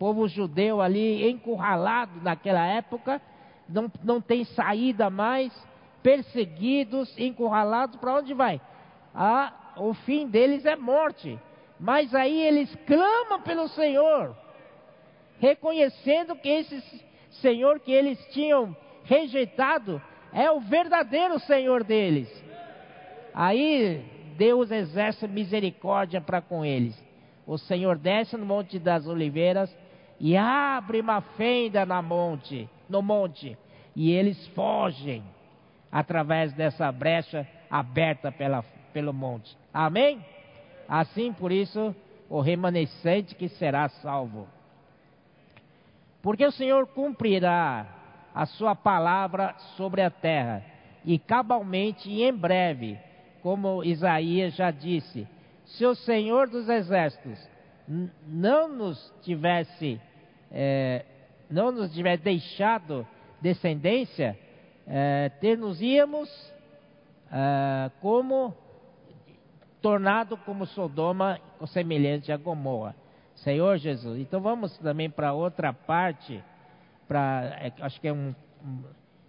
[0.03, 3.21] povo judeu ali encurralado naquela época
[3.69, 5.53] não, não tem saída mais,
[6.03, 8.59] perseguidos, encurralados, para onde vai?
[9.15, 11.39] Ah, o fim deles é morte.
[11.79, 14.35] Mas aí eles clamam pelo Senhor,
[15.39, 16.83] reconhecendo que esse
[17.39, 20.01] Senhor que eles tinham rejeitado
[20.33, 22.27] é o verdadeiro Senhor deles.
[23.33, 24.03] Aí
[24.35, 27.01] Deus exerce misericórdia para com eles.
[27.47, 29.73] O Senhor desce no Monte das Oliveiras
[30.23, 33.57] e abre uma fenda na monte no monte
[33.93, 35.21] e eles fogem
[35.91, 39.53] através dessa brecha aberta pela, pelo monte.
[39.73, 40.25] Amém?
[40.88, 41.93] Assim, por isso,
[42.29, 44.47] o remanescente que será salvo.
[46.21, 47.86] Porque o Senhor cumprirá
[48.33, 50.63] a sua palavra sobre a terra,
[51.03, 52.97] e cabalmente e em breve,
[53.41, 55.27] como Isaías já disse,
[55.65, 57.38] se o Senhor dos exércitos
[58.25, 59.99] não nos tivesse
[60.53, 61.05] é,
[61.49, 63.05] não nos tiver deixado
[63.41, 64.37] descendência,
[64.87, 66.29] é, ter-nos-íamos
[67.31, 68.55] é, como
[69.81, 72.95] tornado como Sodoma, semelhante a Gomorra.
[73.35, 74.19] Senhor Jesus.
[74.19, 76.41] Então vamos também para outra parte,
[77.07, 78.33] para é, acho que é um,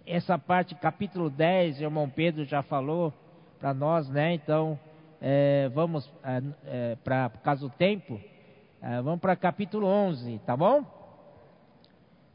[0.05, 3.13] essa parte, capítulo 10, o irmão Pedro já falou
[3.59, 4.33] para nós, né?
[4.33, 4.79] Então
[5.21, 8.21] é, vamos é, é para do tempo,
[8.81, 10.85] é, vamos para capítulo 11, tá bom?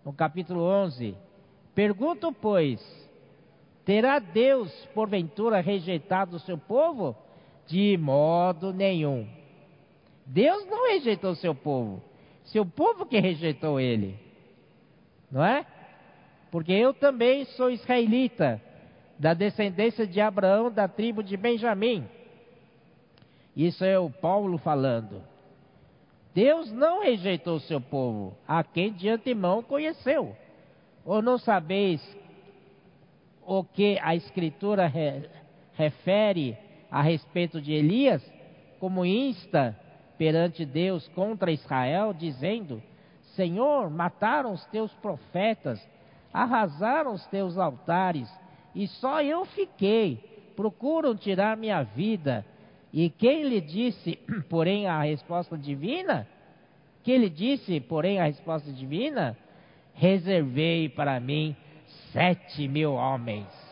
[0.05, 1.17] No capítulo 11:
[1.75, 2.81] Pergunto, pois,
[3.85, 7.17] terá Deus porventura rejeitado o seu povo?
[7.67, 9.29] De modo nenhum.
[10.27, 12.03] Deus não rejeitou o seu povo,
[12.45, 14.19] seu povo que rejeitou ele,
[15.31, 15.67] não é?
[16.51, 18.61] Porque eu também sou israelita,
[19.19, 22.09] da descendência de Abraão, da tribo de Benjamim.
[23.55, 25.23] Isso é o Paulo falando.
[26.35, 30.37] Deus não rejeitou o seu povo, a quem de antemão conheceu.
[31.05, 32.01] Ou não sabeis
[33.45, 35.29] o que a Escritura re,
[35.75, 36.57] refere
[36.91, 38.23] a respeito de Elias,
[38.79, 39.77] como insta
[40.17, 42.83] perante Deus contra Israel, dizendo:
[43.35, 45.85] Senhor, mataram os teus profetas,
[46.33, 48.31] arrasaram os teus altares,
[48.75, 50.29] e só eu fiquei.
[50.55, 52.45] Procuram tirar minha vida.
[52.93, 56.27] E quem lhe disse, porém, a resposta divina?
[57.03, 59.37] Que ele disse, porém, a resposta divina?
[59.95, 61.57] Reservei para mim
[62.13, 63.71] sete mil homens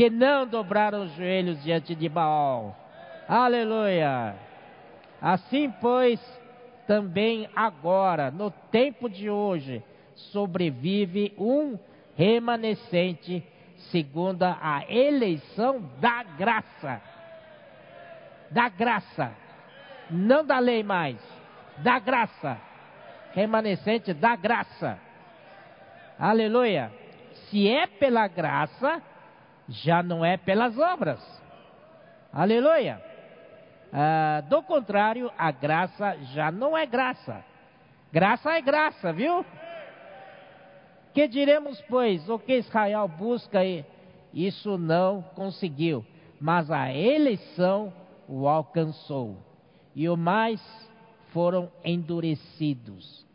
[0.00, 2.74] que não dobraram os joelhos diante de Baal.
[3.28, 4.34] Aleluia!
[5.20, 6.18] Assim, pois,
[6.86, 9.82] também agora, no tempo de hoje,
[10.14, 11.78] sobrevive um
[12.16, 13.44] remanescente
[13.90, 17.02] segundo a eleição da graça.
[18.50, 19.32] Da graça.
[20.10, 21.18] Não da lei mais.
[21.78, 22.58] Da graça.
[23.32, 24.98] Remanescente da graça.
[26.18, 26.92] Aleluia.
[27.48, 29.02] Se é pela graça,
[29.68, 31.20] já não é pelas obras.
[32.32, 33.02] Aleluia.
[33.92, 37.44] Ah, do contrário, a graça já não é graça.
[38.12, 39.44] Graça é graça, viu?
[41.12, 43.84] Que diremos, pois, o que Israel busca e
[44.32, 46.04] isso não conseguiu,
[46.40, 47.92] mas a eleição
[48.30, 49.36] o alcançou.
[49.94, 50.62] E os mais
[51.32, 53.26] foram endurecidos.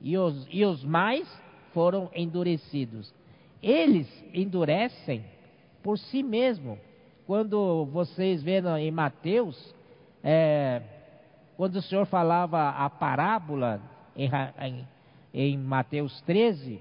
[0.00, 1.28] E os, e os mais
[1.72, 3.12] foram endurecidos.
[3.60, 5.24] Eles endurecem
[5.82, 6.78] por si mesmo.
[7.26, 9.74] Quando vocês veem em Mateus,
[10.22, 10.82] é,
[11.56, 13.80] quando o Senhor falava a parábola
[14.14, 14.88] em, em,
[15.32, 16.80] em Mateus 13,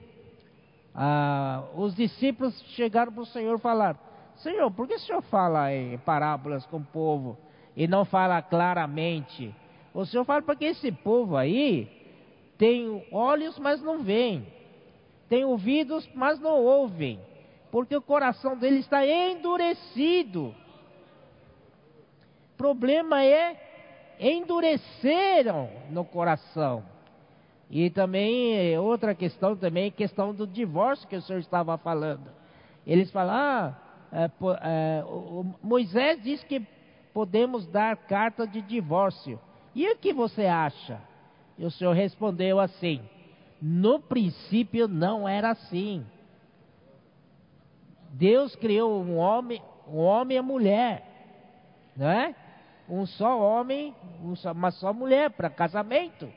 [0.94, 3.98] ah, os discípulos chegaram para o Senhor falaram:
[4.36, 7.38] Senhor, por que o Senhor fala em parábolas com o povo
[7.76, 9.54] e não fala claramente?
[9.94, 11.88] O Senhor fala porque esse povo aí
[12.58, 14.48] tem olhos, mas não veem,
[15.30, 17.20] tem ouvidos, mas não ouvem,
[17.72, 20.56] porque o coração dele está endurecido.
[22.54, 26.84] O problema é endureceram no coração.
[27.70, 32.30] E também, outra questão também, questão do divórcio que o senhor estava falando.
[32.86, 33.76] Eles falam, ah,
[34.12, 34.30] é,
[34.62, 35.04] é,
[35.62, 36.62] Moisés diz que
[37.14, 39.40] podemos dar carta de divórcio.
[39.76, 41.00] E o que você acha?
[41.58, 43.02] E o senhor respondeu assim:
[43.62, 46.06] no princípio não era assim.
[48.12, 52.36] Deus criou um homem, um homem e mulher, não é?
[52.88, 56.32] Um só homem, uma só mulher para casamento.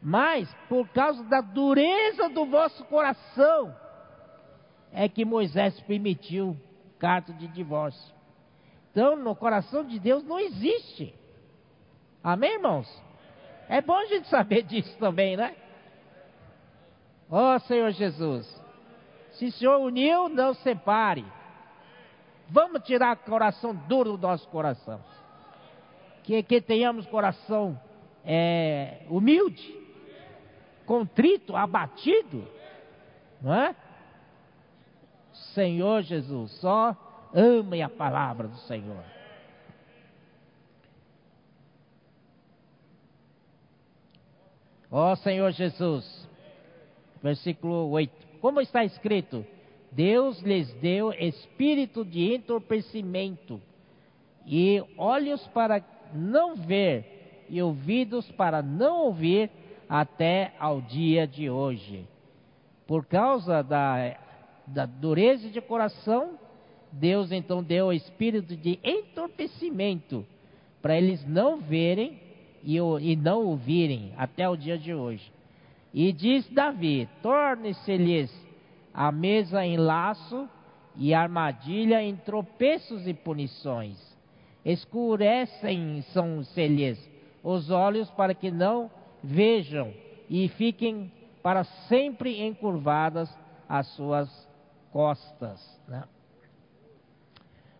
[0.00, 3.74] Mas por causa da dureza do vosso coração
[4.92, 6.56] é que Moisés permitiu
[6.98, 8.17] carta de divórcio.
[8.90, 11.14] Então, no coração de Deus não existe.
[12.22, 12.88] Amém, irmãos?
[13.68, 15.54] É bom a gente saber disso também, né?
[17.30, 18.46] Ó oh, Senhor Jesus,
[19.32, 21.24] se o Senhor uniu, não separe.
[22.48, 25.04] Vamos tirar o coração duro do nosso coração.
[26.22, 27.78] Que, que tenhamos coração
[28.24, 29.78] é, humilde
[30.88, 32.48] contrito, abatido,
[33.42, 33.76] não é?
[35.54, 36.96] Senhor Jesus, só
[37.34, 39.04] ame a palavra do Senhor.
[44.90, 46.28] Ó Senhor Jesus,
[47.22, 49.44] versículo 8: Como está escrito,
[49.92, 53.60] Deus lhes deu espírito de entorpecimento
[54.46, 55.82] e olhos para
[56.14, 59.50] não ver e ouvidos para não ouvir
[59.88, 62.06] até ao dia de hoje.
[62.86, 64.16] Por causa da,
[64.66, 66.38] da dureza de coração,
[66.92, 70.24] Deus então deu o espírito de entorpecimento
[70.80, 72.18] para eles não verem
[72.62, 75.30] e, e não ouvirem até o dia de hoje.
[75.92, 78.32] E diz Davi: torne-se-lhes
[78.92, 80.48] a mesa em laço
[80.96, 83.96] e armadilha em tropeços e punições.
[84.64, 86.98] Escurecem são-se-lhes
[87.42, 88.90] os olhos para que não
[89.22, 89.92] vejam
[90.28, 91.10] e fiquem
[91.42, 93.32] para sempre encurvadas
[93.68, 94.28] as suas
[94.92, 95.80] costas.
[95.86, 96.02] Né?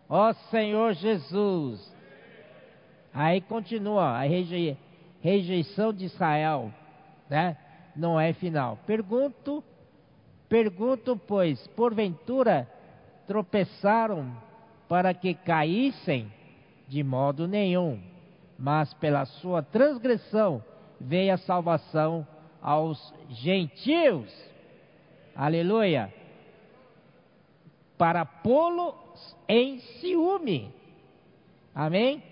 [0.09, 1.95] Ó Senhor Jesus.
[3.13, 4.23] Aí continua a
[5.21, 6.73] rejeição de Israel,
[7.29, 7.57] né?
[7.95, 8.79] Não é final.
[8.87, 9.63] Pergunto,
[10.49, 12.69] pergunto, pois, porventura
[13.27, 14.35] tropeçaram
[14.89, 16.33] para que caíssem?
[16.87, 18.01] De modo nenhum,
[18.59, 20.65] mas pela sua transgressão
[20.99, 22.27] veio a salvação
[22.63, 24.33] aos gentios.
[25.37, 26.18] Aleluia.
[27.99, 28.95] Para pô-los
[29.49, 30.73] em ciúme.
[31.75, 32.23] Amém?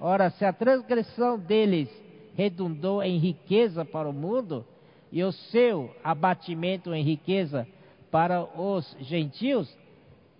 [0.00, 1.90] Ora, se a transgressão deles
[2.34, 4.64] redundou em riqueza para o mundo,
[5.10, 7.66] e o seu abatimento em riqueza
[8.10, 9.74] para os gentios,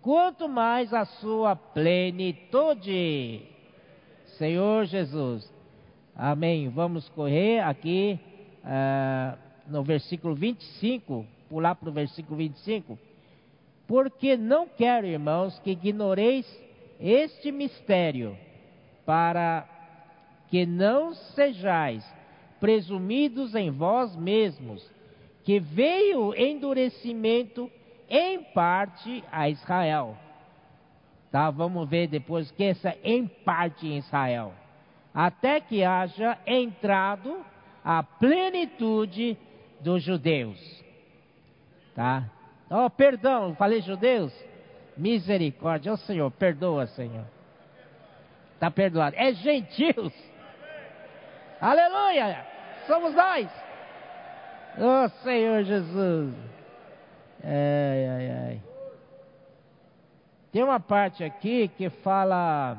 [0.03, 3.43] quanto mais a sua plenitude.
[4.39, 5.51] Senhor Jesus,
[6.19, 6.71] Amém.
[6.71, 8.19] Vamos correr aqui
[8.65, 12.99] uh, no versículo 25, pular para o versículo 25.
[13.87, 16.47] Porque não quero, irmãos, que ignoreis
[16.99, 18.37] este mistério,
[19.05, 19.69] para
[20.49, 22.05] que não sejais
[22.59, 24.89] presumidos em vós mesmos,
[25.45, 27.71] que veio endurecimento
[28.09, 30.17] em parte a Israel.
[31.31, 34.53] Tá, vamos ver depois que essa em parte em Israel.
[35.15, 37.43] até que haja entrado
[37.83, 39.39] a plenitude
[39.81, 40.85] dos judeus.
[41.95, 42.31] Tá?
[42.71, 44.33] Oh, perdão, falei judeus?
[44.97, 47.25] Misericórdia, oh Senhor, perdoa, Senhor.
[48.55, 49.15] Está perdoado.
[49.17, 50.13] É gentios.
[51.61, 52.45] Aleluia!
[52.87, 53.49] Somos nós.
[54.79, 56.35] Oh Senhor Jesus.
[57.45, 58.63] Ai, ai, ai.
[60.51, 62.79] Tem uma parte aqui que fala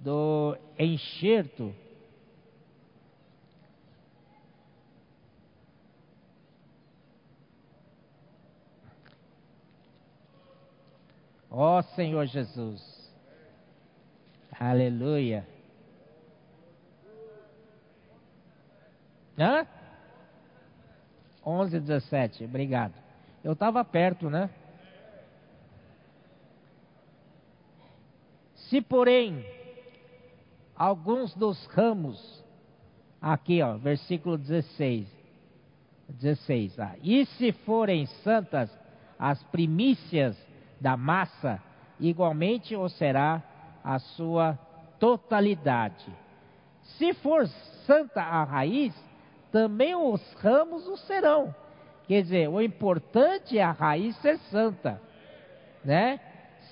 [0.00, 1.74] do enxerto.
[11.58, 13.10] Ó oh, Senhor Jesus.
[14.60, 15.48] Aleluia.
[19.38, 19.66] Hã?
[21.46, 22.92] 11, 17, obrigado.
[23.42, 24.50] Eu estava perto, né?
[28.68, 29.42] Se, porém,
[30.76, 32.44] alguns dos ramos,
[33.18, 35.08] aqui, ó, versículo 16,
[36.06, 38.70] 16, ah, e se forem santas
[39.18, 40.36] as primícias
[40.80, 41.60] da massa,
[41.98, 43.42] igualmente o será
[43.82, 44.58] a sua
[44.98, 46.06] totalidade.
[46.98, 47.46] Se for
[47.86, 48.94] santa a raiz,
[49.52, 51.54] também os ramos o serão.
[52.06, 55.00] Quer dizer, o importante é a raiz ser santa,
[55.84, 56.20] né?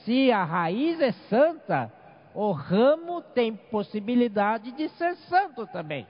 [0.05, 1.91] Se a raiz é santa,
[2.35, 6.07] o ramo tem possibilidade de ser santo também,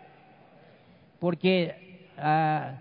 [1.20, 1.74] porque
[2.18, 2.74] ah,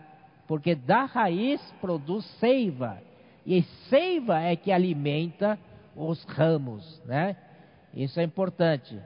[0.47, 3.01] porque da raiz produz seiva
[3.45, 5.59] e seiva é que alimenta
[5.95, 7.35] os ramos, né?
[7.93, 8.99] Isso é importante.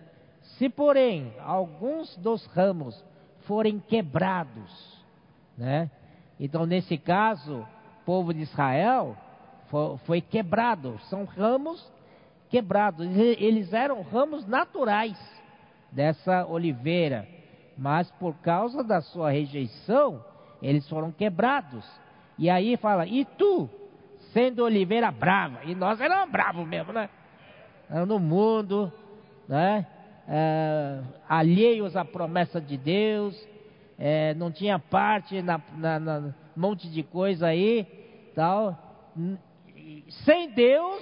[0.58, 3.04] Se porém alguns dos ramos
[3.42, 5.06] forem quebrados,
[5.58, 5.90] né?
[6.40, 7.60] Então, nesse caso,
[8.02, 9.18] o povo de Israel
[10.06, 11.00] foi, quebrado.
[11.10, 11.92] São ramos
[12.50, 13.06] quebrados.
[13.18, 15.18] Eles eram ramos naturais
[15.92, 17.28] dessa oliveira,
[17.78, 20.24] mas por causa da sua rejeição,
[20.62, 21.86] eles foram quebrados.
[22.38, 23.70] E aí fala: "E tu,
[24.38, 27.10] sendo oliveira brava?" E nós éramos bravos mesmo, né?
[28.06, 28.92] No mundo,
[29.48, 29.86] né?
[30.28, 33.48] é, alheios à promessa de Deus,
[33.98, 37.88] é, não tinha parte na, na, na, monte de coisa aí,
[38.36, 38.78] tal,
[40.26, 41.02] sem Deus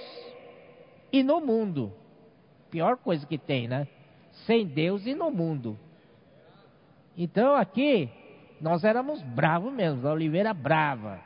[1.12, 1.92] e no mundo.
[2.70, 3.88] Pior coisa que tem, né?
[4.46, 5.78] Sem Deus e no mundo.
[7.16, 8.10] Então aqui
[8.60, 11.20] nós éramos bravos mesmo, a oliveira brava.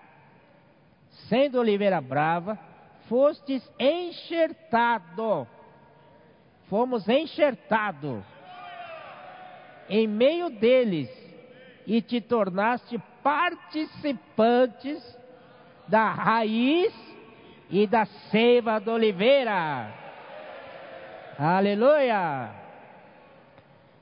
[1.31, 2.59] Sendo oliveira brava,
[3.09, 5.47] fostes enxertado
[6.69, 8.25] fomos enxertados
[9.89, 11.09] em meio deles
[11.87, 15.03] e te tornaste participantes
[15.87, 16.93] da raiz
[17.69, 19.93] e da seiva da oliveira.
[21.39, 22.51] Aleluia!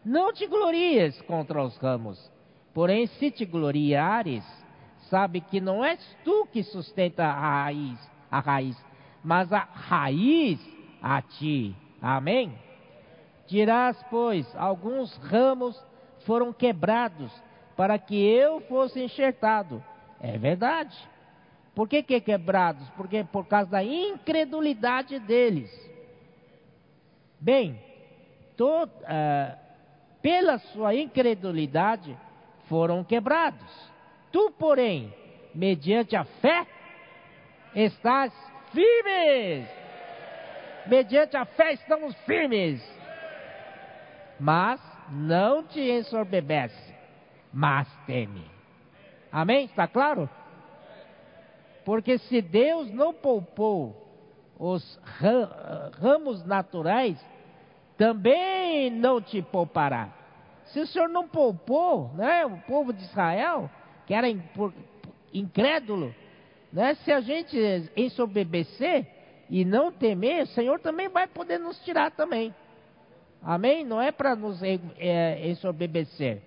[0.02, 2.32] Não te glories contra os ramos,
[2.72, 4.44] porém, se te gloriares,
[5.08, 8.84] sabe que não és tu que sustenta a raiz, a raiz,
[9.22, 10.60] mas a raiz
[11.02, 11.74] a ti.
[12.00, 12.52] Amém?
[13.46, 15.82] Dirás, pois, alguns ramos
[16.26, 17.32] foram quebrados
[17.76, 19.82] para que eu fosse enxertado.
[20.20, 20.96] É verdade.
[21.74, 22.88] Por que, que quebrados?
[22.90, 25.70] Porque por causa da incredulidade deles.
[27.40, 27.80] Bem,
[28.56, 29.58] todo, uh, ah,
[30.20, 32.18] pela sua incredulidade
[32.68, 33.92] foram quebrados.
[34.32, 35.12] Tu, porém,
[35.54, 36.66] mediante a fé,
[37.74, 38.32] estás
[38.72, 39.78] firmes
[40.88, 42.82] mediante a fé estamos firmes.
[44.40, 46.94] Mas não te ensorbebece,
[47.52, 48.44] mas teme.
[49.30, 49.66] Amém?
[49.66, 50.28] Está claro?
[51.84, 54.06] Porque se Deus não poupou
[54.58, 55.00] os
[56.00, 57.18] ramos naturais,
[57.96, 60.08] também não te poupará.
[60.66, 63.70] Se o Senhor não poupou, né, o povo de Israel,
[64.08, 64.26] que era
[65.34, 66.14] incrédulo,
[66.72, 67.56] né, se a gente
[67.94, 69.06] ensoberbecer,
[69.50, 72.54] e não temer, o Senhor também vai poder nos tirar também.
[73.42, 73.84] Amém?
[73.84, 76.42] Não é para nos é, ensoberbecer.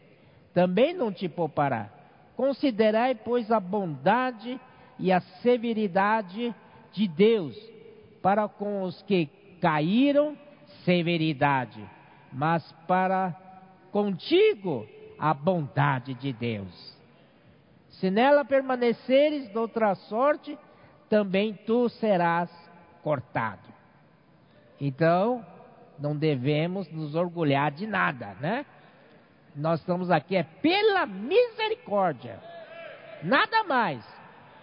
[0.54, 1.90] Também não te poupará.
[2.36, 4.60] Considerai, pois, a bondade
[5.00, 6.54] e a severidade
[6.92, 7.56] de Deus
[8.24, 9.30] para com os que
[9.62, 10.36] caíram,
[10.84, 11.84] severidade,
[12.32, 13.36] mas para
[13.92, 14.88] contigo
[15.18, 17.01] a bondade de Deus.
[18.02, 20.58] Se nela permaneceres de outra sorte,
[21.08, 22.50] também tu serás
[23.04, 23.70] cortado.
[24.80, 25.46] Então,
[26.00, 28.66] não devemos nos orgulhar de nada, né?
[29.56, 32.42] Nós estamos aqui é pela misericórdia,
[33.22, 34.04] nada mais.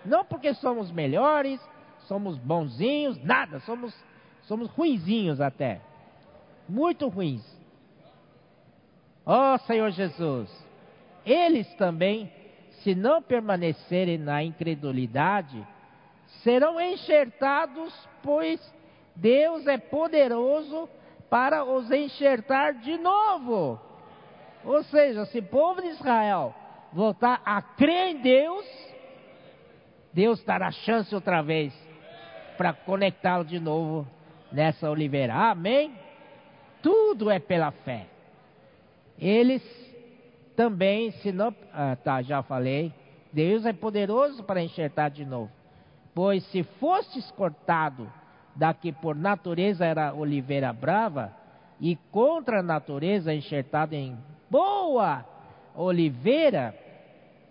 [0.05, 1.61] Não porque somos melhores,
[2.09, 3.95] somos bonzinhos, nada, somos
[4.49, 5.81] somos ruinzinhos até.
[6.69, 7.45] Muito ruins.
[9.25, 10.51] Ó oh, Senhor Jesus,
[11.25, 12.33] eles também,
[12.89, 15.63] se não permanecerem na incredulidade,
[16.43, 18.59] serão enxertados, pois
[19.15, 20.89] Deus é poderoso
[21.29, 23.79] para os enxertar de novo.
[24.65, 26.55] Ou seja, se o povo de Israel
[26.91, 28.65] voltar a crer em Deus,
[30.11, 31.75] Deus dará chance outra vez
[32.57, 34.09] para conectá-lo de novo
[34.51, 35.35] nessa oliveira.
[35.35, 35.93] Amém?
[36.81, 38.07] Tudo é pela fé.
[39.19, 39.63] Eles
[40.59, 41.55] também, se não.
[41.73, 42.93] Ah, tá, já falei.
[43.33, 45.53] Deus é poderoso para enxertar de novo.
[46.13, 48.11] Pois se fostes cortado
[48.57, 51.33] da que por natureza era oliveira brava,
[51.81, 54.19] e contra a natureza enxertado em
[54.51, 55.25] boa
[55.77, 56.75] oliveira,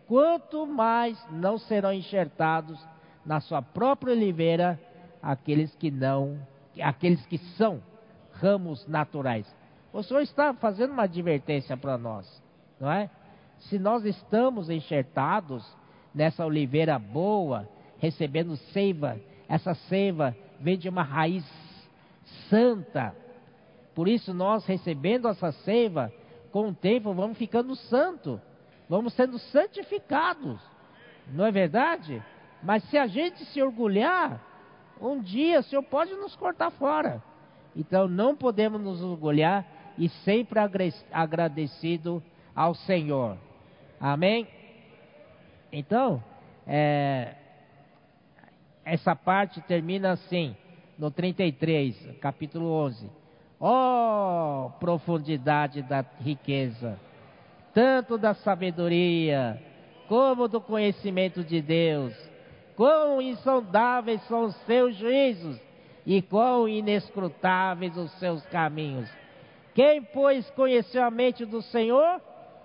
[0.05, 2.77] quanto mais não serão enxertados
[3.25, 4.77] na sua própria oliveira
[5.23, 6.37] aqueles que não,
[6.81, 7.81] aqueles que são
[8.33, 9.47] ramos naturais.
[9.93, 12.45] O Senhor está fazendo uma advertência para nós,
[12.79, 13.09] não é?
[13.59, 15.65] Se nós estamos enxertados
[16.13, 17.67] nessa oliveira boa,
[17.97, 21.45] recebendo seiva, essa seiva vem de uma raiz
[22.49, 23.15] santa.
[23.95, 26.11] Por isso nós recebendo essa seiva,
[26.51, 28.39] com o tempo vamos ficando santo,
[28.87, 30.59] vamos sendo santificados.
[31.31, 32.23] Não é verdade?
[32.61, 34.41] Mas se a gente se orgulhar,
[35.01, 37.21] um dia o Senhor pode nos cortar fora.
[37.75, 39.65] Então não podemos nos orgulhar
[39.97, 40.59] e sempre
[41.11, 42.23] agradecido
[42.57, 43.37] ao Senhor.
[43.99, 44.47] Amém?
[45.71, 46.23] Então,
[46.65, 47.35] é,
[48.83, 50.57] essa parte termina assim,
[50.97, 53.11] no 33, capítulo 11.
[53.59, 56.99] Ó oh, profundidade da riqueza,
[57.75, 59.61] tanto da sabedoria
[60.07, 62.15] como do conhecimento de Deus.
[62.75, 65.59] Quão insondáveis são os seus juízos
[66.05, 69.09] e quão inescrutáveis os seus caminhos.
[69.75, 72.21] Quem, pois, conheceu a mente do Senhor?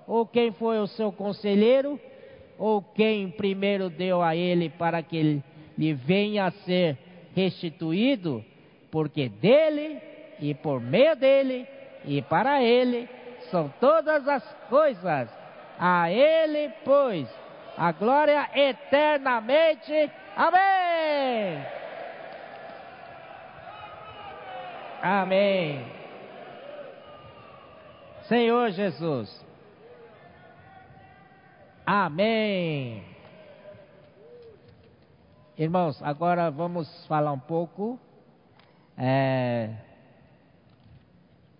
[0.06, 1.98] Ou quem foi o seu conselheiro?
[2.58, 5.44] Ou quem primeiro deu a ele para que ele
[5.76, 6.98] lhe venha a ser
[7.34, 8.44] restituído,
[8.90, 9.98] porque dele
[10.40, 11.66] e por meio dele
[12.04, 13.08] e para ele
[13.50, 15.28] são todas as coisas.
[15.78, 17.28] A ele, pois,
[17.76, 20.10] a glória eternamente.
[20.36, 21.64] Amém.
[25.02, 25.84] Amém.
[28.28, 29.51] Senhor Jesus.
[31.84, 33.02] Amém.
[35.58, 37.98] Irmãos, agora vamos falar um pouco
[38.96, 39.74] é,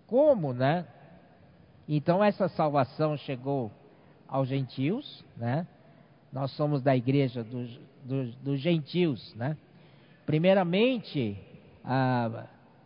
[0.07, 0.87] como, né?
[1.89, 3.69] Então essa salvação chegou
[4.25, 5.67] aos gentios, né?
[6.31, 9.57] Nós somos da igreja dos, dos, dos gentios, né?
[10.25, 11.37] Primeiramente,
[11.83, 12.45] a,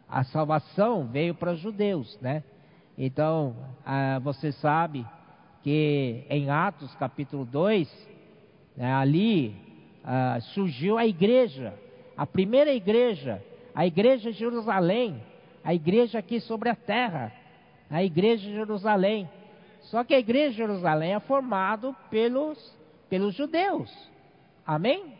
[0.09, 2.43] a salvação veio para os judeus, né?
[2.97, 5.05] Então, a, você sabe
[5.67, 8.09] que em Atos capítulo 2,
[8.77, 9.53] né, ali
[10.01, 11.73] ah, surgiu a igreja,
[12.15, 13.43] a primeira igreja,
[13.75, 15.21] a igreja de Jerusalém,
[15.61, 17.33] a igreja aqui sobre a terra,
[17.89, 19.29] a igreja de Jerusalém.
[19.81, 22.73] Só que a igreja de Jerusalém é formada pelos,
[23.09, 23.93] pelos judeus.
[24.65, 25.15] Amém?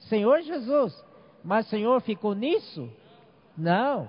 [0.00, 1.02] Senhor Jesus.
[1.42, 2.92] Mas o Senhor ficou nisso?
[3.56, 4.06] Não.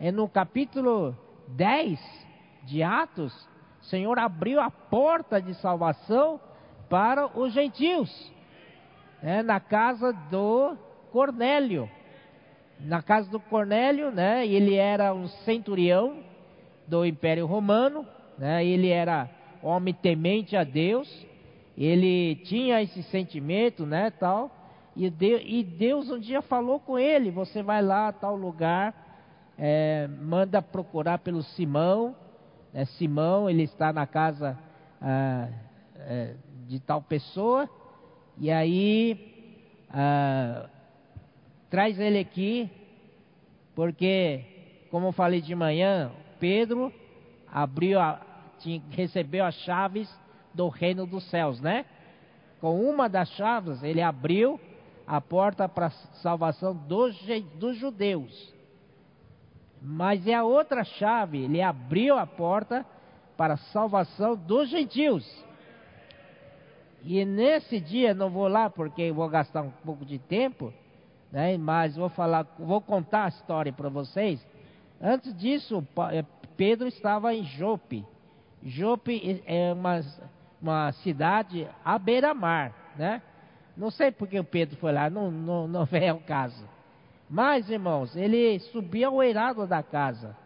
[0.00, 1.16] É no capítulo
[1.50, 2.26] 10
[2.64, 3.53] de Atos,
[3.84, 6.40] o Senhor abriu a porta de salvação
[6.88, 8.32] para os gentios
[9.22, 10.74] né, na casa do
[11.12, 11.88] Cornélio.
[12.80, 16.16] Na casa do Cornélio, né, ele era um centurião
[16.88, 18.06] do Império Romano,
[18.38, 19.28] né, ele era
[19.62, 21.06] homem temente a Deus,
[21.76, 24.50] ele tinha esse sentimento, né, tal,
[24.96, 28.94] e Deus, e Deus um dia falou com ele: você vai lá a tal lugar,
[29.58, 32.16] é, manda procurar pelo Simão,
[32.74, 34.58] né, Simão, ele está na casa
[35.00, 35.48] ah,
[35.96, 36.34] é,
[36.66, 37.70] de tal pessoa,
[38.36, 39.54] e aí,
[39.88, 40.68] ah,
[41.70, 42.68] traz ele aqui,
[43.76, 44.44] porque,
[44.90, 46.10] como eu falei de manhã,
[46.40, 46.92] Pedro
[47.50, 48.20] abriu a,
[48.58, 50.12] tinha, recebeu as chaves
[50.52, 51.84] do reino dos céus, né?
[52.60, 54.58] Com uma das chaves, ele abriu
[55.06, 57.16] a porta para a salvação dos,
[57.56, 58.53] dos judeus.
[59.86, 62.86] Mas é a outra chave, ele abriu a porta
[63.36, 65.44] para a salvação dos gentios.
[67.02, 70.72] E nesse dia não vou lá porque vou gastar um pouco de tempo,
[71.30, 71.58] né?
[71.58, 74.44] Mas vou falar, vou contar a história para vocês.
[74.98, 76.24] Antes disso, é,
[76.56, 78.06] Pedro estava em Jope.
[78.62, 80.00] Jope é uma,
[80.62, 83.20] uma cidade à beira-mar, né?
[83.76, 86.72] Não sei porque o Pedro foi lá, não, não, não vem ao caso.
[87.28, 90.36] Mas, irmãos, ele subia ao eirado da casa,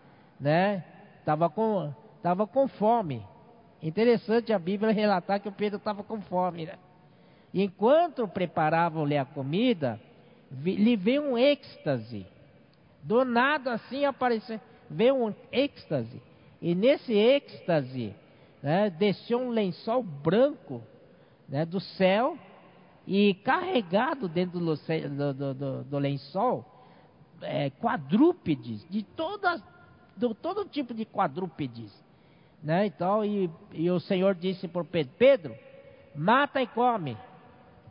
[0.40, 0.84] né?
[1.18, 3.24] Estava com estava com fome.
[3.82, 6.74] Interessante a Bíblia relatar que o Pedro estava com fome, né?
[7.52, 10.00] Enquanto preparavam-lhe a comida,
[10.50, 12.26] lhe veio um êxtase.
[13.02, 14.60] Do nada assim apareceu,
[14.90, 16.20] veio um êxtase.
[16.60, 18.14] E nesse êxtase,
[18.62, 20.82] né, desceu um lençol branco
[21.48, 22.36] né, do céu
[23.10, 26.62] e carregado dentro do, do, do, do lençol
[27.40, 29.62] é, quadrúpedes, de todas,
[30.14, 31.90] de todo tipo de quadrúpedes.
[32.62, 32.84] Né?
[32.84, 35.56] Então, e, e o Senhor disse para Pedro: Pedro,
[36.14, 37.16] mata e come.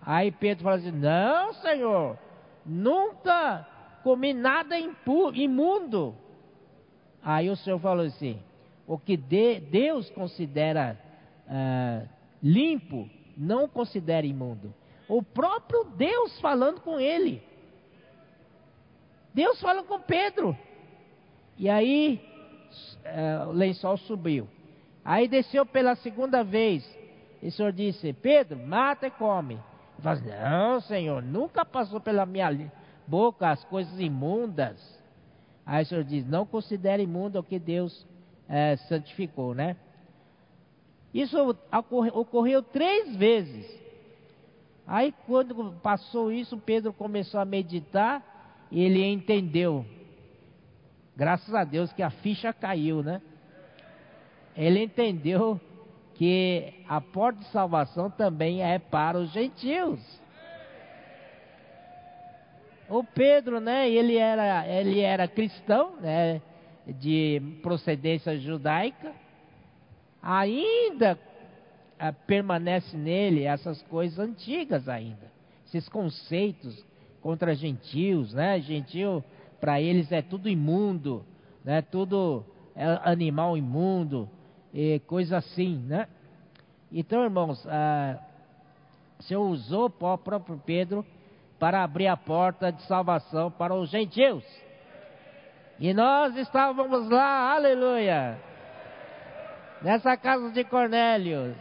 [0.03, 2.15] Aí Pedro falou assim: Não, Senhor,
[2.63, 3.68] nunca
[4.03, 4.76] comi nada
[5.34, 6.13] imundo.
[7.24, 8.39] Aí o Senhor falou assim:
[8.86, 10.95] O que de, Deus considera
[11.47, 12.07] uh,
[12.43, 14.72] limpo, não considera imundo.
[15.07, 17.41] O próprio Deus falando com ele.
[19.33, 20.57] Deus fala com Pedro.
[21.57, 22.21] E aí
[23.05, 24.47] uh, o lençol subiu.
[25.05, 26.83] Aí desceu pela segunda vez.
[27.41, 29.59] E o Senhor disse: Pedro, mata e come.
[30.01, 32.71] Fala, não, Senhor, nunca passou pela minha
[33.07, 34.77] boca as coisas imundas.
[35.65, 38.05] Aí o Senhor diz: não considere imundo o que Deus
[38.49, 39.77] é, santificou, né?
[41.13, 41.37] Isso
[41.71, 43.86] ocorreu, ocorreu três vezes.
[44.88, 48.23] Aí quando passou isso, Pedro começou a meditar
[48.71, 49.85] e ele entendeu.
[51.15, 53.21] Graças a Deus que a ficha caiu, né?
[54.55, 55.59] Ele entendeu
[56.15, 59.99] que a porta de salvação também é para os gentios.
[62.89, 66.41] O Pedro, né, ele era, ele era cristão, né,
[66.88, 69.11] de procedência judaica.
[70.23, 71.19] Ainda
[71.99, 75.31] ah, permanece nele essas coisas antigas ainda,
[75.65, 76.85] esses conceitos
[77.21, 78.59] contra gentios, né?
[78.61, 79.23] Gentio
[79.59, 81.25] para eles é tudo imundo,
[81.63, 81.81] né?
[81.81, 82.45] Tudo
[82.75, 84.29] é animal imundo,
[84.73, 86.07] e coisa assim, né?
[86.91, 88.19] Então, irmãos, ah,
[89.19, 91.05] o Senhor usou o próprio Pedro
[91.59, 94.43] para abrir a porta de salvação para os gentios.
[95.79, 98.39] E nós estávamos lá, aleluia,
[99.81, 101.55] nessa casa de Cornélio.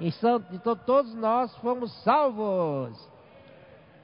[0.00, 0.40] Então,
[0.84, 2.98] todos nós fomos salvos.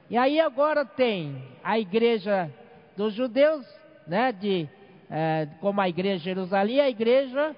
[0.09, 2.51] E aí agora tem a igreja
[2.95, 3.65] dos judeus,
[4.07, 4.67] né, de,
[5.09, 7.55] é, como a igreja de Jerusalém, a igreja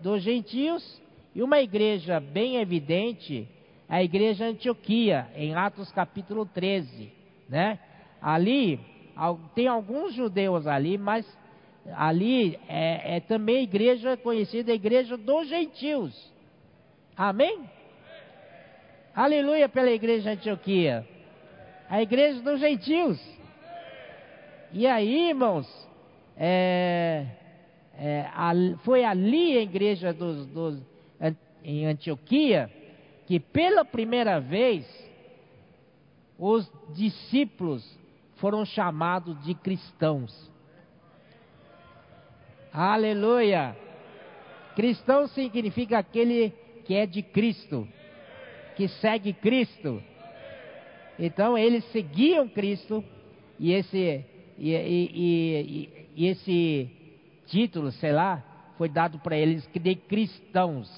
[0.00, 1.00] dos gentios
[1.34, 3.48] e uma igreja bem evidente,
[3.88, 7.12] a igreja Antioquia, em Atos capítulo 13,
[7.48, 7.78] né?
[8.20, 8.80] Ali
[9.54, 11.26] tem alguns judeus ali, mas
[11.94, 16.31] ali é, é também igreja conhecida, a igreja dos gentios.
[17.16, 17.68] Amém?
[19.14, 21.06] Aleluia pela igreja Antioquia.
[21.88, 23.20] A igreja dos gentios.
[24.72, 25.68] E aí, irmãos,
[26.36, 27.26] é,
[27.98, 28.26] é,
[28.84, 30.80] foi ali a igreja dos, dos,
[31.62, 32.70] em Antioquia
[33.26, 34.86] que pela primeira vez
[36.38, 37.98] os discípulos
[38.36, 40.50] foram chamados de cristãos.
[42.72, 43.76] Aleluia!
[44.74, 46.52] Cristão significa aquele
[46.84, 47.86] que é de Cristo,
[48.76, 50.02] que segue Cristo.
[51.18, 53.04] Então eles seguiam Cristo
[53.58, 54.24] e esse
[54.58, 56.90] e, e, e, esse
[57.46, 58.42] título, sei lá,
[58.76, 60.88] foi dado para eles de cristãos.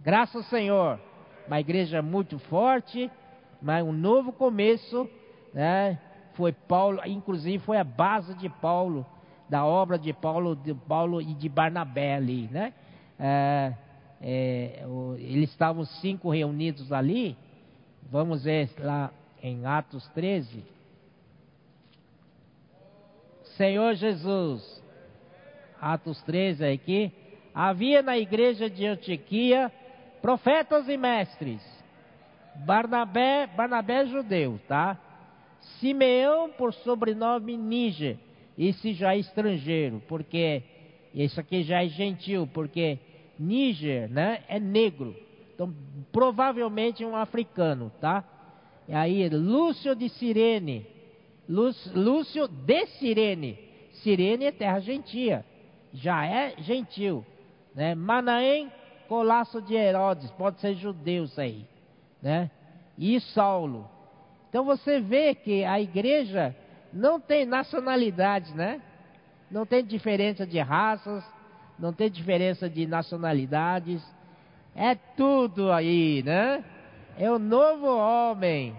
[0.00, 0.98] Graças ao Senhor,
[1.46, 3.10] uma igreja muito forte,
[3.60, 5.08] mas um novo começo,
[5.52, 5.98] né?
[6.34, 9.04] Foi Paulo, inclusive foi a base de Paulo,
[9.48, 12.72] da obra de Paulo, de Paulo e de Barnabé ali, né?
[13.20, 13.74] É,
[14.22, 17.36] é, o, eles estavam cinco reunidos ali.
[18.10, 19.10] Vamos ver lá
[19.42, 20.64] em Atos 13.
[23.56, 24.82] Senhor Jesus,
[25.80, 27.12] Atos 13 aqui.
[27.52, 29.70] Havia na igreja de Antioquia
[30.22, 31.60] profetas e mestres.
[32.64, 34.98] Barnabé, Barnabé é judeu, tá?
[35.80, 38.18] Simeão por sobrenome Níger,
[38.58, 40.62] esse já é estrangeiro, porque
[41.14, 42.98] esse aqui já é gentil, porque
[43.38, 45.16] Níger, né, é negro.
[45.54, 45.74] Então,
[46.10, 48.24] provavelmente um africano, tá?
[48.88, 50.86] E aí, Lúcio de Cirene,
[51.48, 53.58] Lúcio de Cirene,
[54.02, 55.44] Cirene é terra gentia,
[55.92, 57.24] já é gentil,
[57.74, 57.94] né?
[57.94, 58.70] Manaém
[59.08, 61.66] Colasso de Herodes, pode ser judeu isso aí,
[62.22, 62.50] né?
[62.96, 63.88] E Saulo.
[64.48, 66.56] Então você vê que a igreja
[66.92, 68.80] não tem nacionalidade, né?
[69.50, 71.24] Não tem diferença de raças,
[71.82, 74.00] não tem diferença de nacionalidades.
[74.72, 76.64] É tudo aí, né?
[77.18, 78.72] É o novo homem.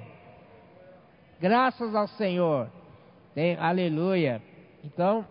[1.37, 2.71] Graças ao Senhor.
[3.35, 4.41] Tem, aleluia.
[4.85, 5.27] Então,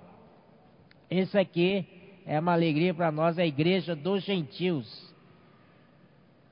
[1.11, 1.87] esse aqui
[2.27, 5.11] é uma alegria para nós a igreja dos gentios.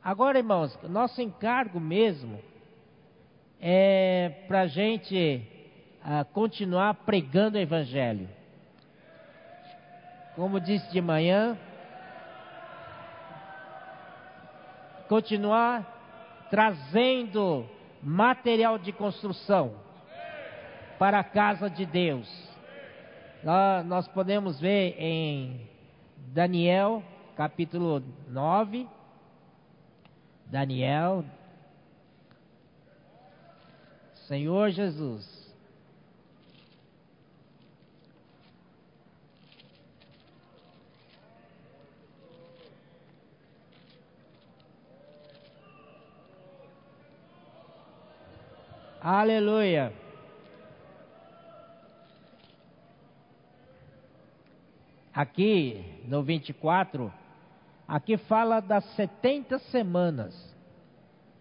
[0.02, 2.38] Agora, irmãos, nosso encargo mesmo
[3.60, 5.46] é para a gente
[6.00, 8.39] uh, continuar pregando o Evangelho.
[10.36, 11.58] Como disse de manhã,
[15.08, 17.66] continuar trazendo
[18.02, 19.74] material de construção
[20.98, 22.28] para a casa de Deus.
[23.86, 25.68] Nós, podemos ver em
[26.16, 27.02] Daniel,
[27.36, 28.86] capítulo 9,
[30.46, 31.24] Daniel,
[34.28, 35.39] Senhor Jesus.
[49.02, 49.94] Aleluia.
[55.14, 57.10] Aqui no 24,
[57.88, 60.56] aqui fala das 70 semanas,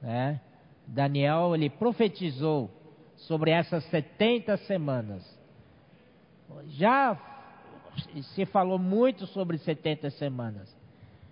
[0.01, 0.39] né?
[0.88, 2.72] Daniel ele profetizou
[3.16, 5.38] sobre essas 70 semanas.
[6.70, 7.18] Já
[8.34, 10.74] se falou muito sobre 70 semanas.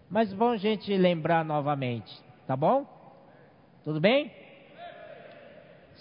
[0.10, 2.14] Mas bom a gente lembrar novamente,
[2.46, 2.86] tá bom?
[3.86, 4.47] Tudo bem?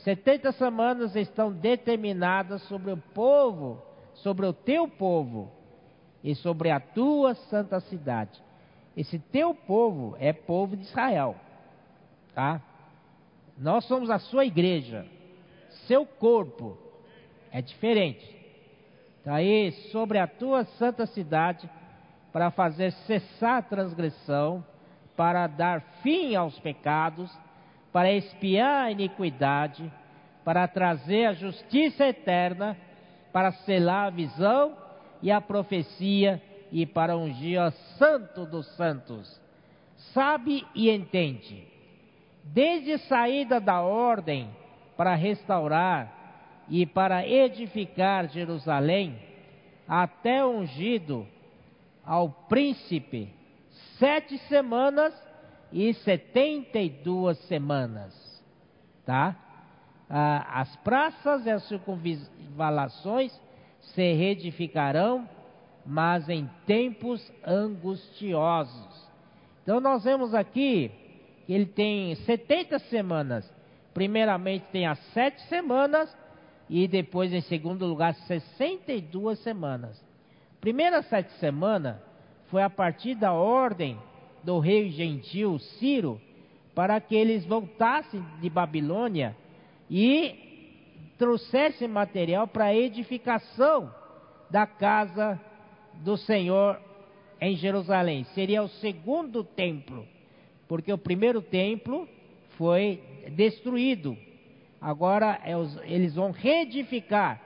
[0.06, 3.82] 70 semanas estão determinadas sobre o povo,
[4.14, 5.50] sobre o teu povo
[6.22, 8.40] e sobre a tua santa cidade.
[8.96, 11.34] Esse teu povo é povo de Israel,
[12.32, 12.62] tá?
[13.58, 15.04] Nós somos a sua igreja,
[15.88, 16.78] seu corpo
[17.50, 18.24] é diferente.
[19.18, 21.68] Está aí sobre a tua santa cidade
[22.32, 24.64] para fazer cessar a transgressão,
[25.16, 27.28] para dar fim aos pecados
[27.96, 29.90] para expiar a iniquidade,
[30.44, 32.76] para trazer a justiça eterna,
[33.32, 34.76] para selar a visão
[35.22, 39.40] e a profecia e para ungir a santo dos santos.
[40.12, 41.66] Sabe e entende.
[42.44, 44.50] Desde a saída da ordem
[44.94, 46.12] para restaurar
[46.68, 49.18] e para edificar Jerusalém,
[49.88, 51.26] até ungido
[52.04, 53.30] ao príncipe,
[53.98, 55.14] sete semanas
[55.72, 58.44] e 72 semanas,
[59.04, 59.36] tá?
[60.08, 63.32] Ah, as praças e as circunvalações
[63.80, 65.28] se reedificarão,
[65.84, 69.10] mas em tempos angustiosos.
[69.62, 70.90] Então nós vemos aqui
[71.46, 73.52] que ele tem 70 semanas.
[73.92, 76.14] Primeiramente tem as sete semanas
[76.68, 80.04] e depois em segundo lugar 62 semanas.
[80.60, 81.96] Primeira sete semanas
[82.46, 83.98] foi a partir da ordem
[84.46, 86.20] do rei gentil Ciro
[86.72, 89.36] para que eles voltassem de Babilônia
[89.90, 93.92] e trouxessem material para a edificação
[94.48, 95.40] da casa
[95.94, 96.80] do Senhor
[97.40, 98.24] em Jerusalém.
[98.34, 100.06] Seria o segundo templo,
[100.68, 102.08] porque o primeiro templo
[102.50, 104.16] foi destruído.
[104.80, 105.54] Agora é
[105.92, 107.40] eles vão reedificar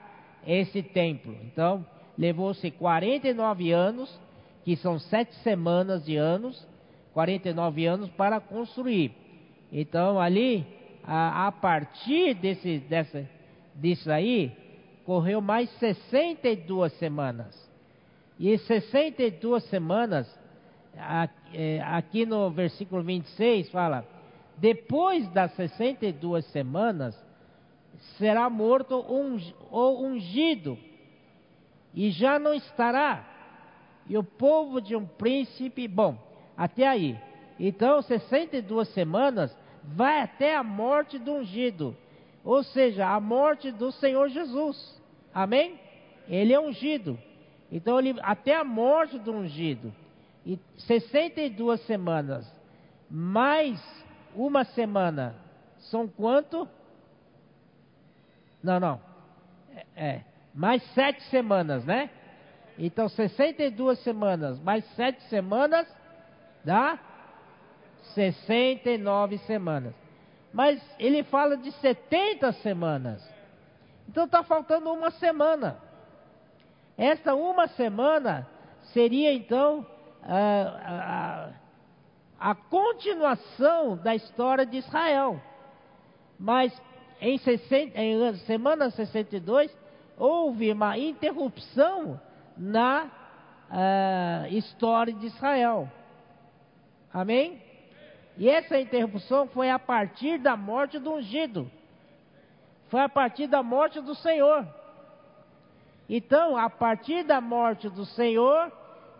[0.45, 1.35] esse templo.
[1.45, 1.83] Então,
[2.17, 4.19] levou-se 49 anos,
[4.63, 6.67] que são sete semanas de anos,
[7.13, 9.11] 49 anos para construir.
[9.71, 10.65] Então ali,
[11.03, 13.27] a, a partir desse, dessa,
[13.75, 14.51] disso aí,
[15.05, 17.71] correu mais 62 semanas.
[18.39, 20.39] E 62 semanas,
[21.53, 24.05] é, aqui no versículo 26 fala:
[24.57, 27.15] depois das 62 semanas,
[28.17, 29.05] será morto
[29.69, 30.77] ou ungido,
[31.93, 33.27] e já não estará.
[34.07, 36.17] E o povo de um príncipe, bom,
[36.61, 37.17] até aí.
[37.59, 41.97] Então, 62 semanas vai até a morte do ungido,
[42.43, 45.01] ou seja, a morte do Senhor Jesus.
[45.33, 45.79] Amém?
[46.27, 47.17] Ele é ungido.
[47.71, 49.91] Então, ele, até a morte do ungido.
[50.45, 52.45] E 62 semanas
[53.09, 53.81] mais
[54.35, 55.35] uma semana
[55.89, 56.69] são quanto?
[58.61, 59.01] Não, não.
[59.75, 60.21] É, é,
[60.53, 62.11] mais sete semanas, né?
[62.77, 65.87] Então, 62 semanas mais sete semanas
[66.63, 66.99] dá
[68.13, 69.93] 69 semanas.
[70.53, 73.27] Mas ele fala de 70 semanas.
[74.07, 75.77] Então está faltando uma semana.
[76.97, 78.47] Essa uma semana
[78.93, 79.85] seria então
[80.23, 81.51] a,
[82.39, 85.41] a, a continuação da história de Israel.
[86.37, 86.73] Mas
[87.21, 89.75] em, 60, em semana 62
[90.17, 92.19] houve uma interrupção
[92.57, 95.89] na uh, história de Israel.
[97.13, 97.61] Amém?
[98.37, 101.69] E essa interrupção foi a partir da morte do ungido.
[102.89, 104.65] Foi a partir da morte do Senhor.
[106.09, 108.71] Então, a partir da morte do Senhor,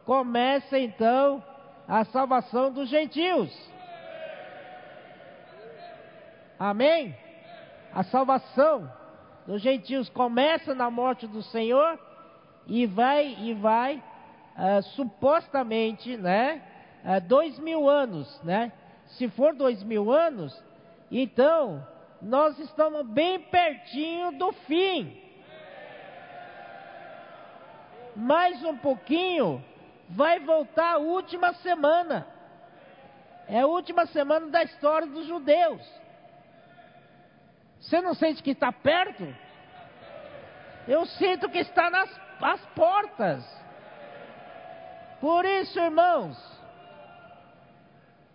[0.06, 1.44] começa então
[1.88, 3.50] a salvação dos gentios.
[6.60, 7.16] Amém?
[7.94, 8.92] A salvação
[9.46, 12.00] dos gentios começa na morte do Senhor
[12.68, 16.62] e vai e vai uh, supostamente, né?
[17.04, 18.72] Uh, dois mil anos, né?
[19.18, 20.56] Se for dois mil anos,
[21.12, 21.86] então
[22.22, 25.20] nós estamos bem pertinho do fim.
[28.16, 29.64] Mais um pouquinho,
[30.10, 32.28] vai voltar a última semana.
[33.48, 35.82] É a última semana da história dos judeus.
[37.80, 39.28] Você não sente que está perto?
[40.88, 42.10] Eu sinto que está nas
[42.42, 43.62] as portas.
[45.20, 46.38] Por isso, irmãos,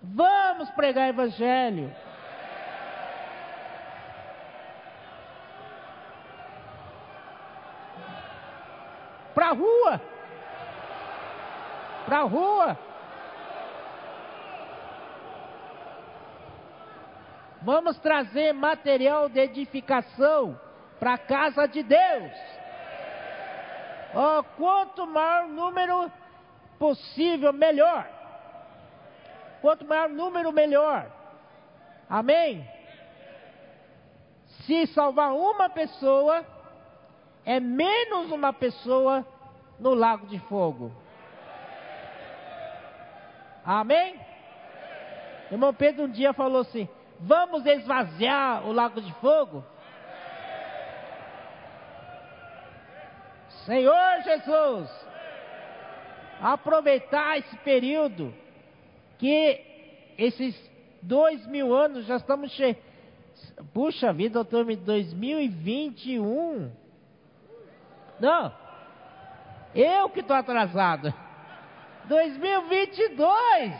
[0.02, 1.94] vamos pregar evangelho.
[9.34, 10.00] Para a rua.
[12.06, 12.78] Para a rua.
[17.62, 20.58] Vamos trazer material de edificação
[21.00, 22.32] para a casa de Deus.
[24.14, 26.10] Oh, quanto maior número
[26.78, 28.15] possível, melhor.
[29.60, 31.10] Quanto maior número, melhor.
[32.08, 32.68] Amém?
[34.64, 36.44] Se salvar uma pessoa,
[37.44, 39.26] é menos uma pessoa
[39.78, 40.92] no lago de fogo.
[43.64, 44.20] Amém?
[45.50, 46.88] Irmão Pedro um dia falou assim:
[47.20, 49.64] Vamos esvaziar o lago de fogo?
[53.64, 54.88] Senhor Jesus,
[56.40, 58.32] aproveitar esse período
[59.18, 59.60] que
[60.18, 60.54] esses
[61.02, 62.76] dois mil anos já estamos cheios.
[63.72, 66.70] Puxa vida, doutor, 2021.
[68.18, 68.52] Não,
[69.74, 71.12] eu que estou atrasado.
[72.06, 73.74] 2022.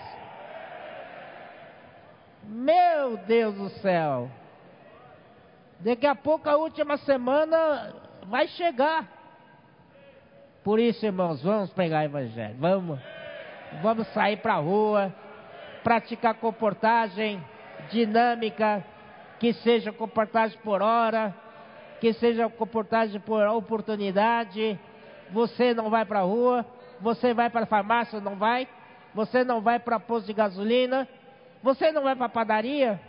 [2.45, 4.31] Meu Deus do céu.
[5.81, 7.95] Daqui a pouco a última semana
[8.27, 9.09] vai chegar.
[10.63, 12.57] Por isso, irmãos, vamos pegar o evangelho.
[12.59, 13.01] Vamos.
[13.83, 15.15] Vamos sair para a rua,
[15.87, 17.41] praticar comportagem
[17.91, 18.85] dinâmica,
[19.39, 21.33] que seja comportagem por hora,
[22.01, 24.77] que seja comportagem por oportunidade.
[25.31, 26.67] Você não vai para a rua,
[27.01, 28.67] você vai para a farmácia, não vai?
[29.15, 31.07] Você não vai para posto de gasolina,
[31.63, 33.01] você não vai para a padaria?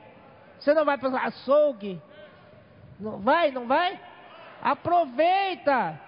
[0.59, 1.99] Você não vai para açougue?
[2.99, 3.99] Não vai, não vai?
[4.61, 5.99] Aproveita.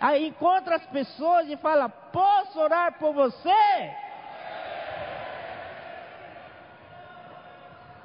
[0.00, 4.05] Aí encontra as pessoas e fala: Posso orar por você?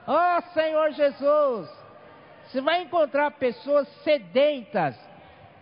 [0.08, 1.70] Oh Senhor Jesus,
[2.48, 4.98] você vai encontrar pessoas sedentas,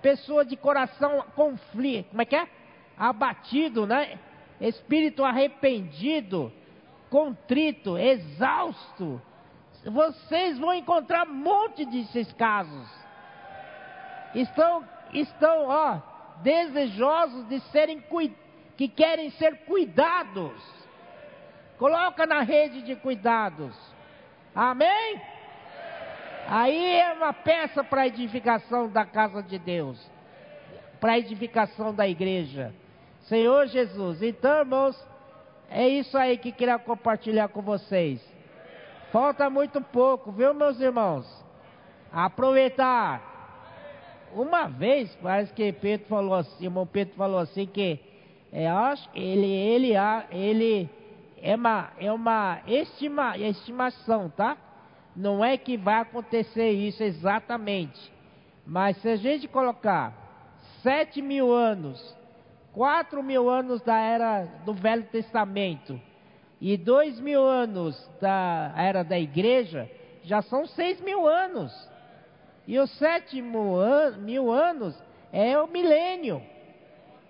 [0.02, 2.48] pessoas de coração conflito, como é que é?
[2.98, 4.18] Abatido, né?
[4.62, 6.52] Espírito arrependido,
[7.10, 9.22] contrito, exausto.
[9.86, 12.90] Vocês vão encontrar um monte desses casos.
[14.36, 14.84] Estão,
[15.14, 16.00] estão, ó,
[16.42, 18.04] desejosos de serem
[18.76, 20.62] que querem ser cuidados.
[21.78, 23.76] Coloca na rede de cuidados.
[24.62, 25.22] Amém?
[26.45, 29.97] Aí é uma peça para a edificação da casa de Deus,
[30.99, 32.74] para a edificação da igreja.
[33.22, 35.01] Senhor Jesus, então, irmãos,
[35.70, 38.22] é isso aí que queria compartilhar com vocês.
[39.14, 41.26] Falta muito pouco, viu, meus irmãos?
[42.12, 43.22] Aproveitar.
[44.34, 47.97] Uma vez, parece que Pedro falou assim, irmão Pedro falou assim que
[48.51, 49.93] é, acho ele ele
[50.30, 50.99] ele
[51.42, 54.58] é uma é uma estima, estimação, tá?
[55.16, 58.12] Não é que vai acontecer isso exatamente,
[58.66, 60.14] mas se a gente colocar
[60.82, 62.18] sete mil anos
[62.74, 66.00] quatro mil anos da era do Velho Testamento
[66.62, 69.90] e dois mil anos da era da igreja,
[70.24, 71.74] já são seis mil anos.
[72.68, 74.96] E os sétimo an mil anos
[75.32, 76.42] é o milênio.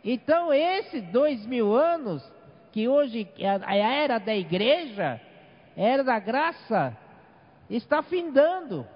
[0.03, 2.24] Então, esses dois mil anos,
[2.80, 3.27] que hoje
[3.67, 5.19] a era da igreja,
[5.75, 6.97] era da graça,
[7.69, 8.88] está findando.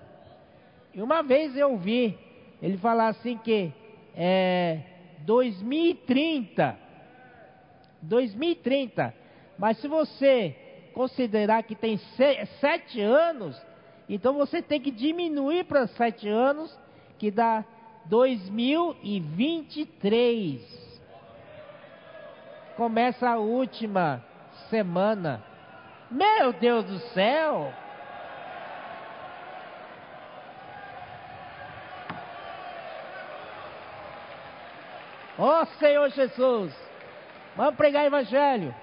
[0.94, 2.18] E uma vez eu ouvi
[2.62, 3.74] ele falar assim que
[4.16, 4.80] é,
[5.26, 6.78] 2030.
[8.02, 9.14] 2030.
[9.58, 10.56] Mas se você
[10.94, 11.98] considerar que tem
[12.62, 13.62] sete anos,
[14.08, 16.74] então você tem que diminuir para sete anos,
[17.20, 17.66] que dá
[18.06, 20.83] 2023.
[22.76, 24.24] Começa a última
[24.70, 25.44] semana.
[26.10, 27.74] Meu Deus do céu!
[35.38, 36.72] Ó oh, Senhor Jesus,
[37.56, 38.74] Vamos pregar evangelho.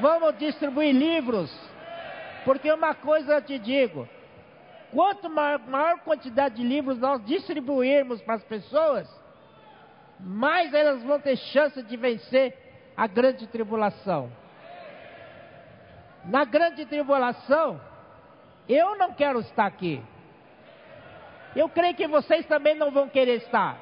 [0.00, 1.50] Vamos distribuir livros.
[2.44, 4.08] Porque uma coisa eu te digo:
[4.92, 9.08] quanto maior, maior quantidade de livros nós distribuirmos para as pessoas,
[10.18, 12.69] mais elas vão ter chance de vencer
[13.00, 14.30] a grande tribulação.
[16.26, 17.80] Na grande tribulação,
[18.68, 20.02] eu não quero estar aqui.
[21.56, 23.78] Eu creio que vocês também não vão querer estar.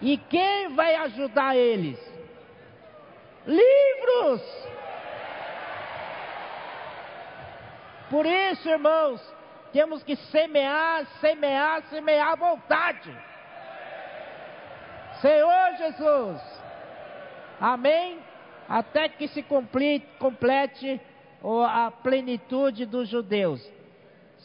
[0.00, 2.00] E quem vai ajudar eles?
[3.46, 4.42] Livros!
[8.08, 9.20] Por isso, irmãos,
[9.74, 13.14] temos que semear, semear, semear à vontade.
[15.20, 16.55] Senhor Jesus,
[17.60, 18.18] amém?
[18.68, 21.00] Até que se complete
[21.68, 23.64] a plenitude dos judeus.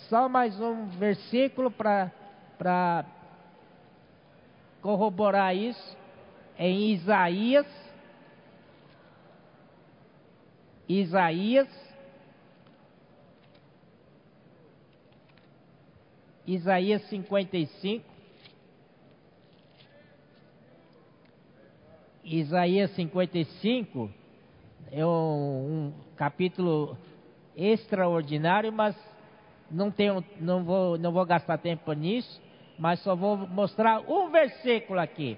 [0.10, 3.06] Só mais um versículo para
[4.82, 5.98] corroborar isso.
[6.58, 7.66] Em Isaías.
[10.88, 11.68] Isaías.
[16.46, 18.11] Isaías 55.
[22.24, 24.10] Isaías 55
[24.92, 26.98] é um, um capítulo
[27.56, 28.96] extraordinário, mas
[29.70, 32.42] não, tenho, não, vou, não vou gastar tempo nisso,
[32.78, 35.38] mas só vou mostrar um versículo aqui.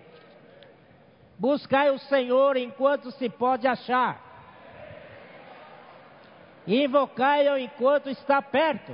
[1.37, 4.21] Buscai o Senhor enquanto se pode achar,
[6.67, 8.93] invocai-o enquanto está perto.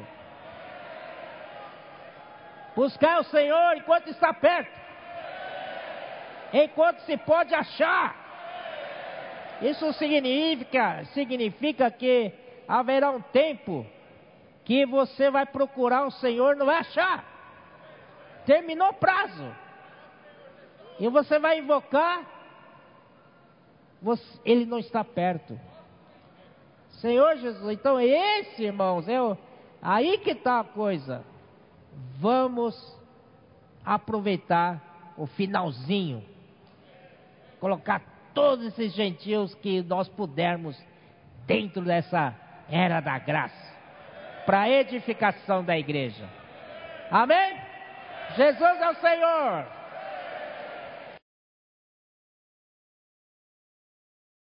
[2.76, 4.79] Buscai o Senhor enquanto está perto,
[6.54, 8.28] enquanto se pode achar.
[9.62, 12.32] Isso significa, significa que
[12.68, 13.86] haverá um tempo
[14.64, 17.26] que você vai procurar o Senhor, não vai achar.
[18.45, 19.52] Terminou o prazo.
[21.00, 22.26] E você vai invocar,
[24.02, 25.60] você, ele não está perto.
[27.02, 29.18] Senhor Jesus, então esse, irmãos, é
[29.82, 31.24] aí que está a coisa.
[32.20, 32.76] Vamos
[33.84, 36.24] aproveitar o finalzinho,
[37.60, 38.01] colocar
[38.34, 40.82] todos esses gentios que nós pudermos
[41.45, 42.34] dentro dessa
[42.70, 43.70] era da graça
[44.45, 46.28] para edificação da igreja.
[47.12, 47.55] Amém?
[48.36, 49.79] Jesus é o Senhor.